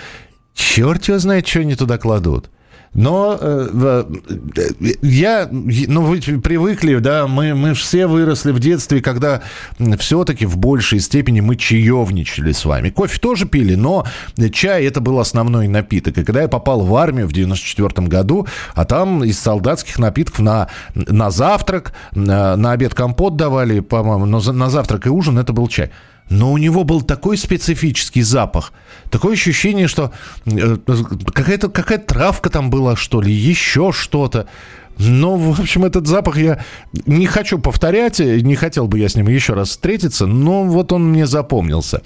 Черт 0.53 1.05
его 1.05 1.17
знает, 1.17 1.47
что 1.47 1.59
они 1.61 1.75
туда 1.75 1.97
кладут. 1.97 2.49
Но 2.93 3.37
э, 3.39 4.03
я, 5.01 5.47
ну 5.51 6.01
вы 6.01 6.19
привыкли, 6.19 6.95
да, 6.97 7.27
мы, 7.27 7.53
мы 7.53 7.73
все 7.73 8.07
выросли 8.07 8.51
в 8.51 8.59
детстве, 8.59 9.01
когда 9.01 9.41
все-таки 9.99 10.45
в 10.45 10.57
большей 10.57 10.99
степени 10.99 11.41
мы 11.41 11.55
чаевничали 11.55 12.51
с 12.51 12.65
вами. 12.65 12.89
Кофе 12.89 13.19
тоже 13.19 13.45
пили, 13.45 13.75
но 13.75 14.05
чай 14.51 14.85
это 14.85 15.01
был 15.01 15.19
основной 15.19 15.67
напиток. 15.67 16.17
И 16.17 16.23
когда 16.23 16.41
я 16.41 16.47
попал 16.47 16.81
в 16.81 16.95
армию 16.95 17.27
в 17.27 17.31
94 17.31 18.07
году, 18.07 18.47
а 18.73 18.85
там 18.85 19.23
из 19.23 19.39
солдатских 19.39 19.99
напитков 19.99 20.39
на, 20.39 20.67
на 20.95 21.29
завтрак, 21.29 21.93
на, 22.13 22.55
на 22.55 22.71
обед 22.71 22.93
компот 22.93 23.35
давали, 23.35 23.81
по-моему, 23.81 24.25
но 24.25 24.39
за- 24.39 24.53
на 24.53 24.69
завтрак 24.69 25.05
и 25.05 25.09
ужин 25.09 25.37
это 25.37 25.53
был 25.53 25.67
чай. 25.67 25.91
Но 26.29 26.51
у 26.51 26.57
него 26.57 26.83
был 26.83 27.01
такой 27.01 27.37
специфический 27.37 28.21
запах. 28.21 28.71
Такое 29.09 29.33
ощущение, 29.33 29.87
что 29.87 30.13
э, 30.45 30.77
какая-то 31.33 31.69
какая 31.69 31.97
травка 31.97 32.49
там 32.49 32.69
была, 32.69 32.95
что 32.95 33.21
ли, 33.21 33.31
еще 33.31 33.91
что-то. 33.91 34.47
Ну, 34.99 35.37
в 35.37 35.61
общем, 35.61 35.85
этот 35.85 36.07
запах 36.07 36.37
я 36.37 36.59
не 37.05 37.25
хочу 37.25 37.57
повторять, 37.57 38.19
не 38.19 38.55
хотел 38.55 38.87
бы 38.87 38.99
я 38.99 39.07
с 39.07 39.15
ним 39.15 39.27
еще 39.29 39.53
раз 39.53 39.69
встретиться, 39.69 40.25
но 40.27 40.65
вот 40.65 40.91
он 40.91 41.09
мне 41.09 41.25
запомнился. 41.25 42.01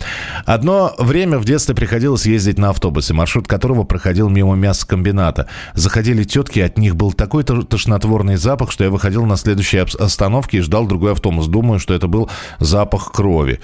Одно 0.46 0.94
время 1.00 1.40
в 1.40 1.46
детстве 1.46 1.74
приходилось 1.74 2.28
ездить 2.28 2.60
на 2.60 2.70
автобусе, 2.70 3.14
маршрут 3.16 3.48
которого 3.48 3.84
проходил 3.84 4.30
мимо 4.30 4.56
мясокомбината. 4.56 5.48
Заходили 5.74 6.24
тетки, 6.24 6.60
от 6.60 6.78
них 6.78 6.96
был 6.96 7.14
такой 7.14 7.44
то- 7.44 7.64
тошнотворный 7.64 8.36
запах, 8.36 8.72
что 8.72 8.84
я 8.84 8.92
выходил 8.92 9.26
на 9.26 9.38
следующей 9.38 9.80
остановке 9.80 10.60
и 10.60 10.62
ждал 10.62 10.86
другой 10.86 11.14
автобус. 11.14 11.48
Думаю, 11.48 11.80
что 11.80 11.96
это 11.96 12.08
был 12.08 12.30
запах 12.60 13.12
крови. 13.12 13.60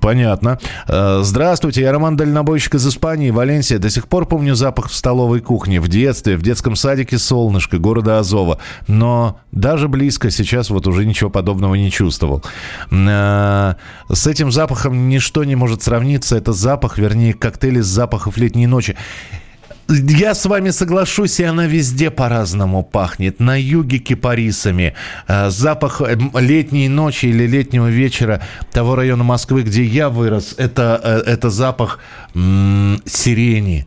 Понятно. 0.00 0.58
Э, 0.88 1.20
Здравствуйте, 1.22 1.82
я 1.82 1.92
Роман 1.92 2.16
Дальнобойщик 2.16 2.76
из 2.76 2.86
Испании, 2.88 3.30
Валенсия. 3.30 3.78
До 3.78 3.90
сих 3.90 4.08
пор 4.08 4.24
помню 4.26 4.54
запах 4.54 4.88
в 4.88 4.94
столовой 4.94 5.40
кухне. 5.40 5.78
В 5.80 5.88
детстве, 5.88 6.36
в 6.38 6.42
детском 6.42 6.74
садике 6.74 7.18
«Солнышко» 7.18 7.78
города 7.78 8.18
Азова. 8.18 8.58
Но 8.86 9.38
даже 9.52 9.88
близко 9.88 10.30
сейчас 10.30 10.70
вот 10.70 10.86
уже 10.86 11.04
ничего 11.04 11.30
подобного 11.30 11.74
не 11.74 11.90
чувствовал. 11.90 12.42
Э, 12.90 13.74
С 14.10 14.26
этим 14.26 14.50
запахом 14.52 15.08
ничто 15.08 15.44
не 15.44 15.56
может 15.56 15.82
сравниться. 15.82 16.36
Это 16.36 16.52
запах, 16.52 16.98
вернее, 16.98 17.34
коктейль 17.34 17.78
из 17.78 17.86
запахов 17.86 18.36
летней 18.36 18.66
ночи. 18.66 18.96
Я 19.88 20.34
с 20.34 20.46
вами 20.46 20.70
соглашусь, 20.70 21.40
и 21.40 21.44
она 21.44 21.66
везде 21.66 22.10
по-разному 22.10 22.82
пахнет. 22.82 23.40
На 23.40 23.60
юге 23.60 23.98
кипарисами. 23.98 24.94
Э, 25.28 25.50
Запах 25.50 26.00
э, 26.00 26.16
летней 26.40 26.88
ночи 26.88 27.26
или 27.26 27.46
летнего 27.46 27.88
вечера 27.88 28.40
того 28.70 28.94
района 28.94 29.24
Москвы, 29.24 29.62
где 29.62 29.82
я 29.84 30.08
вырос, 30.08 30.54
это, 30.56 31.22
это 31.26 31.50
запах 31.50 31.98
м, 32.34 33.02
сирени. 33.04 33.86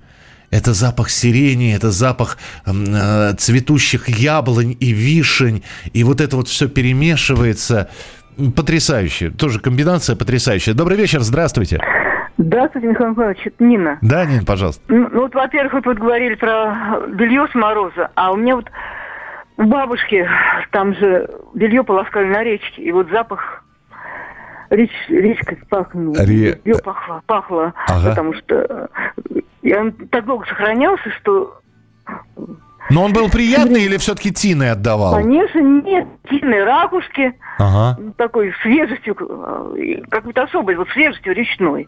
Это 0.55 0.73
запах 0.73 1.09
сирени, 1.09 1.75
это 1.75 1.91
запах 1.91 2.37
э, 2.65 3.33
цветущих 3.37 4.07
яблонь 4.07 4.77
и 4.79 4.93
вишень. 4.93 5.63
И 5.91 6.05
вот 6.05 6.21
это 6.21 6.37
вот 6.37 6.47
все 6.47 6.69
перемешивается. 6.69 7.89
Потрясающе. 8.55 9.31
Тоже 9.31 9.59
комбинация 9.59 10.15
потрясающая. 10.15 10.73
Добрый 10.73 10.97
вечер, 10.97 11.19
здравствуйте. 11.19 11.81
Здравствуйте, 12.37 12.87
Михаил 12.87 13.11
Михайлович, 13.11 13.39
это 13.45 13.63
Нина. 13.63 13.97
Да, 14.01 14.25
Нин, 14.25 14.45
пожалуйста. 14.45 14.81
Ну, 14.87 15.09
вот, 15.11 15.35
во-первых, 15.35 15.85
вы 15.85 15.93
говорили 15.93 16.35
про 16.35 17.01
белье 17.09 17.47
с 17.51 17.55
мороза, 17.55 18.11
а 18.15 18.31
у 18.31 18.37
меня 18.37 18.55
вот 18.55 18.69
у 19.57 19.63
бабушки 19.63 20.25
там 20.71 20.95
же 20.95 21.29
белье 21.53 21.83
полоскали 21.83 22.27
на 22.27 22.43
речке, 22.43 22.81
и 22.81 22.91
вот 22.93 23.09
запах 23.09 23.64
реч, 24.69 24.91
речкой 25.09 25.57
пахнул. 25.69 26.15
Ре- 26.15 26.59
Белье 26.63 26.79
пахло, 26.83 27.21
пахло 27.25 27.73
Ага. 27.87 28.09
потому 28.09 28.33
что 28.33 28.55
э, 28.55 29.39
и 29.61 29.73
он 29.73 29.91
так 29.91 30.25
долго 30.25 30.45
сохранялся, 30.45 31.09
что, 31.21 31.59
Но 32.89 33.03
он 33.03 33.13
был 33.13 33.29
приятный 33.29 33.83
или 33.83 33.97
все-таки 33.97 34.31
Тиной 34.31 34.71
отдавал? 34.71 35.13
конечно, 35.15 35.59
нет, 35.59 36.07
тиной 36.29 36.63
ракушки, 36.63 37.33
Ага. 37.57 37.97
такой 38.17 38.53
свежестью, 38.61 39.15
э, 39.19 40.01
какой-то 40.09 40.43
особой, 40.43 40.75
вот 40.75 40.89
свежестью 40.89 41.33
речной. 41.33 41.87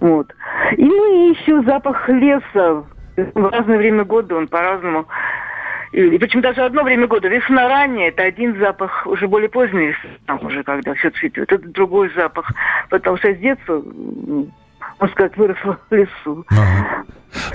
Вот. 0.00 0.32
И 0.76 0.82
и 0.84 1.34
еще 1.34 1.62
запах 1.62 2.08
леса. 2.08 2.84
В 3.16 3.46
разное 3.50 3.76
время 3.76 4.04
года 4.04 4.36
он 4.36 4.48
по-разному. 4.48 5.06
И, 5.92 6.18
причем 6.18 6.40
даже 6.40 6.62
одно 6.62 6.82
время 6.82 7.06
года. 7.06 7.28
Весна 7.28 7.68
ранняя, 7.68 8.08
это 8.08 8.22
один 8.22 8.58
запах, 8.58 9.06
уже 9.06 9.28
более 9.28 9.50
поздняя 9.50 9.88
весна, 9.88 10.10
там 10.26 10.44
уже 10.44 10.62
когда 10.62 10.94
все 10.94 11.10
цветет, 11.10 11.52
это 11.52 11.68
другой 11.68 12.10
запах. 12.14 12.50
Потому 12.88 13.18
что 13.18 13.32
с 13.32 13.36
детства, 13.36 13.82
можно 13.84 15.14
сказать, 15.14 15.36
выросла 15.36 15.78
в 15.90 15.94
лесу. 15.94 16.46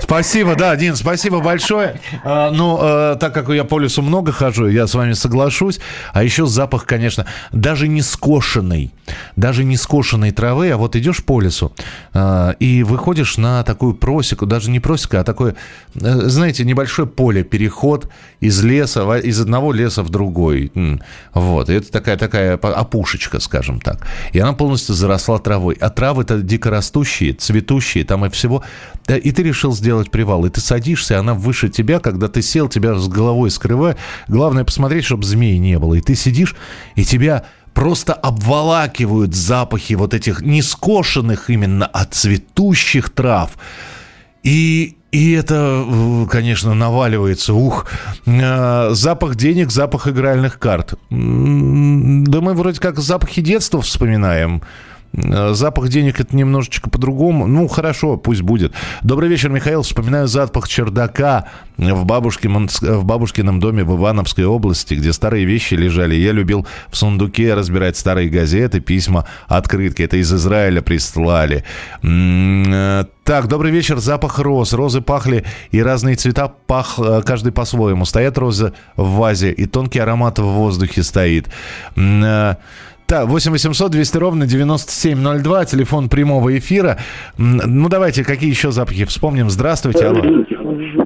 Спасибо, 0.00 0.54
да, 0.54 0.74
Дин, 0.76 0.96
спасибо 0.96 1.40
большое. 1.40 2.00
А, 2.24 2.50
ну, 2.50 2.78
э, 2.80 3.16
так 3.20 3.34
как 3.34 3.48
я 3.50 3.64
по 3.64 3.78
лесу 3.78 4.02
много 4.02 4.32
хожу, 4.32 4.66
я 4.66 4.86
с 4.86 4.94
вами 4.94 5.12
соглашусь. 5.12 5.80
А 6.12 6.22
еще 6.22 6.46
запах, 6.46 6.84
конечно, 6.84 7.26
даже 7.52 7.88
не 7.88 8.02
скошенной, 8.02 8.92
даже 9.36 9.64
не 9.64 9.76
скошенной 9.76 10.32
травы, 10.32 10.70
а 10.70 10.76
вот 10.76 10.96
идешь 10.96 11.24
по 11.24 11.40
лесу 11.40 11.72
э, 12.12 12.54
и 12.58 12.82
выходишь 12.82 13.38
на 13.38 13.62
такую 13.62 13.94
просеку, 13.94 14.46
даже 14.46 14.70
не 14.70 14.80
просека, 14.80 15.20
а 15.20 15.24
такое, 15.24 15.54
э, 15.94 16.28
знаете, 16.28 16.64
небольшое 16.64 17.06
поле, 17.06 17.44
переход 17.44 18.08
из 18.40 18.62
леса, 18.62 19.16
из 19.18 19.40
одного 19.40 19.72
леса 19.72 20.02
в 20.02 20.10
другой. 20.10 20.72
Вот, 21.34 21.70
и 21.70 21.74
это 21.74 21.90
такая, 21.92 22.16
такая 22.16 22.54
опушечка, 22.56 23.40
скажем 23.40 23.80
так. 23.80 24.06
И 24.32 24.38
она 24.38 24.52
полностью 24.52 24.94
заросла 24.94 25.38
травой. 25.38 25.76
А 25.80 25.90
травы-то 25.90 26.40
дикорастущие, 26.40 27.34
цветущие, 27.34 28.04
там 28.04 28.24
и 28.24 28.30
всего. 28.30 28.62
И 29.08 29.32
ты 29.32 29.42
решил 29.42 29.67
сделать 29.72 30.10
привал. 30.10 30.44
И 30.46 30.50
ты 30.50 30.60
садишься, 30.60 31.18
она 31.18 31.34
выше 31.34 31.68
тебя, 31.68 32.00
когда 32.00 32.28
ты 32.28 32.42
сел, 32.42 32.68
тебя 32.68 32.94
с 32.94 33.08
головой 33.08 33.50
скрывает. 33.50 33.98
Главное 34.28 34.64
посмотреть, 34.64 35.04
чтобы 35.04 35.24
змей 35.24 35.58
не 35.58 35.78
было. 35.78 35.94
И 35.94 36.00
ты 36.00 36.14
сидишь, 36.14 36.54
и 36.94 37.04
тебя 37.04 37.44
просто 37.74 38.12
обволакивают 38.12 39.34
запахи 39.34 39.94
вот 39.94 40.14
этих 40.14 40.42
не 40.42 40.62
скошенных 40.62 41.50
именно, 41.50 41.86
а 41.86 42.04
цветущих 42.04 43.10
трав. 43.10 43.52
И, 44.42 44.96
и 45.12 45.32
это, 45.32 46.26
конечно, 46.30 46.74
наваливается. 46.74 47.54
Ух, 47.54 47.86
Э, 48.40 48.90
запах 48.92 49.36
денег, 49.36 49.70
запах 49.70 50.06
игральных 50.08 50.58
карт. 50.58 50.94
Да 51.10 52.40
мы 52.40 52.54
вроде 52.54 52.80
как 52.80 52.98
запахи 52.98 53.40
детства 53.40 53.80
вспоминаем. 53.80 54.62
Э, 55.12 55.52
Запах 55.54 55.88
денег 55.88 56.20
это 56.20 56.36
немножечко 56.36 56.90
по-другому. 56.90 57.46
Ну, 57.46 57.66
хорошо, 57.68 58.16
пусть 58.16 58.42
будет. 58.42 58.72
Добрый 59.02 59.28
вечер, 59.28 59.50
Михаил. 59.50 59.82
Вспоминаю 59.82 60.28
запах 60.28 60.68
чердака 60.68 61.46
в, 61.76 62.04
бабушкином, 62.04 62.68
в 62.68 63.04
бабушкином 63.04 63.60
доме 63.60 63.84
в 63.84 63.96
Ивановской 63.96 64.44
области, 64.44 64.94
где 64.94 65.12
старые 65.12 65.44
вещи 65.44 65.74
лежали. 65.74 66.14
Я 66.14 66.32
любил 66.32 66.66
в 66.88 66.96
сундуке 66.96 67.54
разбирать 67.54 67.96
старые 67.96 68.28
газеты, 68.28 68.80
письма, 68.80 69.24
открытки. 69.46 70.02
Это 70.02 70.16
из 70.16 70.32
Израиля 70.32 70.82
прислали. 70.82 71.64
Э, 72.02 73.04
Так, 73.24 73.48
добрый 73.48 73.70
вечер. 73.70 73.98
Запах 73.98 74.38
роз. 74.38 74.72
Розы 74.72 75.00
пахли, 75.00 75.44
и 75.70 75.82
разные 75.82 76.16
цвета 76.16 76.48
пах 76.48 76.98
э, 76.98 77.22
каждый 77.24 77.52
по-своему. 77.52 78.04
Стоят 78.04 78.38
розы 78.38 78.72
в 78.96 79.10
вазе, 79.16 79.52
и 79.52 79.66
тонкий 79.66 79.98
аромат 79.98 80.38
в 80.38 80.44
воздухе 80.44 81.02
стоит. 81.02 81.48
Так, 83.08 83.26
8 83.26 83.52
800 83.52 83.90
200 83.90 84.18
ровно 84.18 84.46
9702, 84.46 85.64
телефон 85.64 86.10
прямого 86.10 86.58
эфира. 86.58 86.98
Ну, 87.38 87.88
давайте, 87.88 88.22
какие 88.22 88.50
еще 88.50 88.70
запахи 88.70 89.06
вспомним? 89.06 89.48
Здравствуйте, 89.48 90.08
алло. 90.08 90.20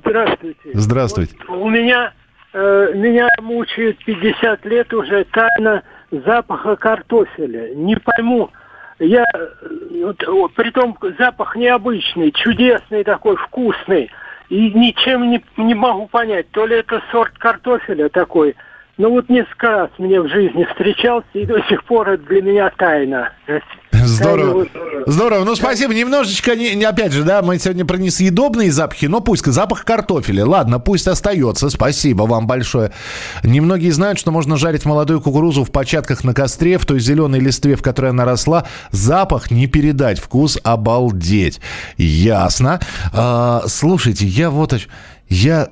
Здравствуйте. 0.04 0.70
Здравствуйте. 0.74 1.36
У 1.48 1.70
меня 1.70 2.12
э, 2.52 2.92
меня 2.96 3.28
мучает 3.40 4.04
50 4.04 4.64
лет 4.64 4.92
уже 4.92 5.24
тайна 5.32 5.84
запаха 6.10 6.74
картофеля. 6.74 7.72
Не 7.76 7.94
пойму. 7.94 8.50
Я, 8.98 9.22
э, 9.22 10.02
вот, 10.02 10.26
о, 10.26 10.48
притом 10.48 10.98
запах 11.20 11.54
необычный, 11.54 12.32
чудесный 12.32 13.04
такой, 13.04 13.36
вкусный. 13.36 14.10
И 14.48 14.72
ничем 14.72 15.30
не, 15.30 15.40
не 15.56 15.74
могу 15.74 16.08
понять, 16.08 16.50
то 16.50 16.66
ли 16.66 16.78
это 16.78 17.00
сорт 17.12 17.38
картофеля 17.38 18.08
такой. 18.08 18.56
Ну 18.98 19.10
вот 19.10 19.28
несколько 19.30 19.68
раз 19.68 19.90
мне 19.98 20.20
в 20.20 20.28
жизни 20.28 20.64
встречался, 20.70 21.26
и 21.32 21.46
до 21.46 21.62
сих 21.68 21.82
пор 21.84 22.10
это 22.10 22.24
для 22.26 22.42
меня 22.42 22.70
тайна. 22.76 23.32
Здорово. 23.90 24.66
Здорово. 25.06 25.44
Ну, 25.44 25.54
спасибо. 25.54 25.94
Немножечко, 25.94 26.54
не, 26.56 26.74
не- 26.74 26.84
опять 26.84 27.12
же, 27.12 27.22
да, 27.22 27.40
мы 27.40 27.58
сегодня 27.58 27.84
про 27.84 27.96
несъедобные 27.96 28.70
запахи, 28.70 29.06
но 29.06 29.20
пусть 29.20 29.46
запах 29.46 29.84
картофеля. 29.84 30.44
Ладно, 30.44 30.78
пусть 30.78 31.08
остается. 31.08 31.70
Спасибо 31.70 32.24
вам 32.24 32.46
большое. 32.46 32.92
Немногие 33.42 33.92
знают, 33.92 34.18
что 34.18 34.30
можно 34.30 34.56
жарить 34.56 34.84
молодую 34.84 35.20
кукурузу 35.20 35.64
в 35.64 35.70
початках 35.70 36.24
на 36.24 36.34
костре, 36.34 36.78
в 36.78 36.84
той 36.86 37.00
зеленой 37.00 37.40
листве, 37.40 37.76
в 37.76 37.82
которой 37.82 38.10
она 38.10 38.24
росла. 38.24 38.66
Запах 38.90 39.50
не 39.50 39.66
передать, 39.66 40.18
вкус 40.18 40.58
обалдеть. 40.62 41.60
Ясно. 41.96 42.80
А, 43.12 43.62
слушайте, 43.66 44.26
я 44.26 44.50
вот... 44.50 44.74
Я 45.28 45.68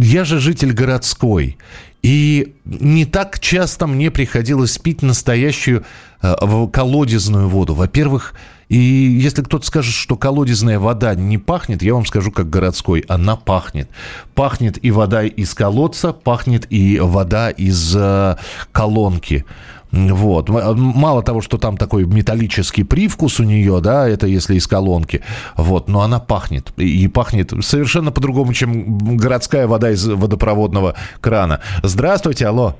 я 0.00 0.24
же 0.24 0.38
житель 0.38 0.72
городской. 0.72 1.58
И 2.02 2.54
не 2.64 3.04
так 3.04 3.40
часто 3.40 3.86
мне 3.86 4.10
приходилось 4.10 4.78
пить 4.78 5.02
настоящую 5.02 5.84
э, 6.22 6.34
колодезную 6.72 7.48
воду. 7.48 7.74
Во-первых, 7.74 8.34
И 8.70 8.76
если 8.76 9.42
кто-то 9.42 9.66
скажет, 9.66 9.92
что 9.92 10.16
колодезная 10.16 10.78
вода 10.78 11.16
не 11.16 11.38
пахнет, 11.38 11.82
я 11.82 11.92
вам 11.94 12.06
скажу, 12.06 12.30
как 12.30 12.48
городской, 12.48 13.04
она 13.08 13.34
пахнет. 13.34 13.90
Пахнет 14.36 14.82
и 14.84 14.92
вода 14.92 15.24
из 15.24 15.54
колодца, 15.54 16.12
пахнет 16.12 16.66
и 16.70 17.00
вода 17.00 17.50
из 17.50 17.96
э, 17.96 18.36
колонки. 18.70 19.44
Вот. 19.92 20.48
Мало 20.48 21.22
того, 21.22 21.40
что 21.40 21.58
там 21.58 21.76
такой 21.76 22.04
металлический 22.04 22.84
привкус 22.84 23.40
у 23.40 23.44
нее, 23.44 23.80
да, 23.80 24.08
это 24.08 24.26
если 24.26 24.54
из 24.54 24.66
колонки, 24.66 25.22
вот, 25.56 25.88
но 25.88 26.02
она 26.02 26.20
пахнет. 26.20 26.70
И 26.76 27.08
пахнет 27.08 27.52
совершенно 27.60 28.12
по-другому, 28.12 28.52
чем 28.52 28.98
городская 29.16 29.66
вода 29.66 29.90
из 29.90 30.06
водопроводного 30.06 30.94
крана. 31.20 31.60
Здравствуйте, 31.82 32.46
алло. 32.46 32.76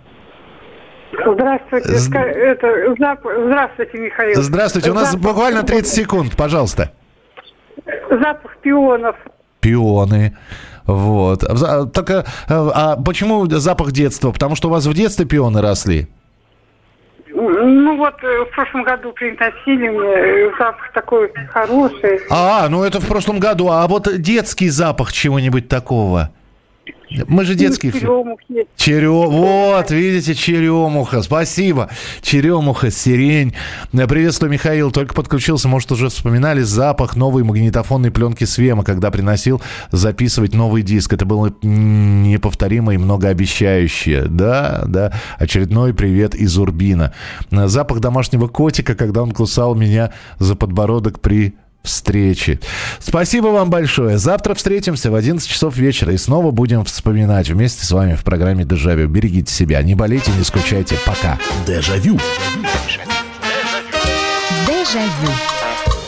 Здравствуйте, 1.27 1.89
З- 1.99 2.15
это, 2.19 2.69
здравствуйте, 2.95 3.99
Михаил. 3.99 4.41
Здравствуйте, 4.43 4.91
у 4.93 4.95
нас 4.95 5.13
Запах- 5.13 5.21
буквально 5.23 5.63
30 5.65 5.93
секунд, 5.93 6.37
пожалуйста. 6.37 6.93
Запах 8.09 8.57
пионов. 8.63 9.17
Пионы. 9.61 10.37
Вот. 10.87 11.43
За- 11.43 11.87
Только, 11.87 12.25
э, 12.49 12.71
а 12.75 12.97
почему 12.97 13.47
запах 13.51 13.93
детства? 13.93 14.31
Потому 14.31 14.55
что 14.55 14.69
у 14.69 14.71
вас 14.71 14.87
в 14.87 14.95
детстве 14.95 15.27
пионы 15.27 15.61
росли? 15.61 16.09
Ну 17.41 17.97
вот 17.97 18.15
э, 18.23 18.45
в 18.45 18.55
прошлом 18.55 18.83
году 18.83 19.13
приносили 19.13 19.89
мне 19.89 20.09
э, 20.09 20.51
запах 20.59 20.93
такой 20.93 21.33
хороший. 21.49 22.21
А, 22.31 22.69
ну 22.69 22.85
это 22.85 23.01
в 23.01 23.09
прошлом 23.09 23.39
году. 23.39 23.69
А 23.71 23.87
вот 23.87 24.09
детский 24.19 24.69
запах 24.69 25.13
чего-нибудь 25.13 25.69
такого? 25.69 26.31
Мы 27.27 27.45
же 27.45 27.55
детские. 27.55 27.93
все. 27.93 28.01
Черемухи. 28.01 28.67
Черё... 28.77 29.29
Вот, 29.31 29.91
видите, 29.91 30.35
черемуха. 30.35 31.23
Спасибо. 31.23 31.91
Черемуха, 32.23 32.91
сирень. 32.91 33.55
Э, 33.93 34.07
Приветствую, 34.07 34.51
Михаил. 34.51 34.91
Только 34.91 35.15
подключился, 35.15 35.69
может, 35.69 35.91
уже 35.93 36.09
вспоминали 36.09 36.61
запах 36.63 37.17
новой 37.17 37.43
магнитофонной 37.43 38.11
пленки 38.11 38.45
Свема, 38.45 38.85
когда 38.85 39.11
приносил 39.11 39.61
записывать 39.91 40.55
новый 40.55 40.83
диск. 40.83 41.13
Это 41.13 41.25
было 41.25 41.53
неповторимо 41.63 42.95
и 42.95 42.99
многообещающее. 42.99 44.23
Да, 44.27 44.85
да. 44.87 45.13
Очередной 45.39 45.95
привет 45.95 46.35
из 46.35 46.57
Урбина. 46.59 47.13
Э, 47.51 47.67
Запах 47.69 48.01
домашнего 48.01 48.49
котика, 48.49 48.95
когда 48.95 49.23
он 49.23 49.33
кусал 49.33 49.75
меня 49.75 50.13
за 50.39 50.55
подбородок 50.55 51.21
при 51.21 51.55
встречи. 51.83 52.61
Спасибо 52.99 53.49
вам 53.49 53.71
большое. 53.71 54.19
Завтра 54.19 54.55
встретимся 54.55 55.11
в 55.11 55.15
11 55.15 55.49
часов 55.49 55.77
вечера 55.77 56.13
и 56.13 56.19
снова 56.19 56.51
будем 56.51 56.85
вспоминать 56.85 57.49
вместе 57.49 57.85
с 57.85 57.91
вами 57.91 58.15
в 58.15 58.25
программе 58.25 58.65
«Дежавю». 58.65 59.09
Берегите 59.09 59.53
себя, 59.53 59.83
не 59.83 59.95
болейте, 59.95 60.31
не 60.37 60.45
скучайте. 60.45 60.97
Пока. 61.05 61.39
Дежавю. 61.67 62.19
Дежавю. 64.67 65.50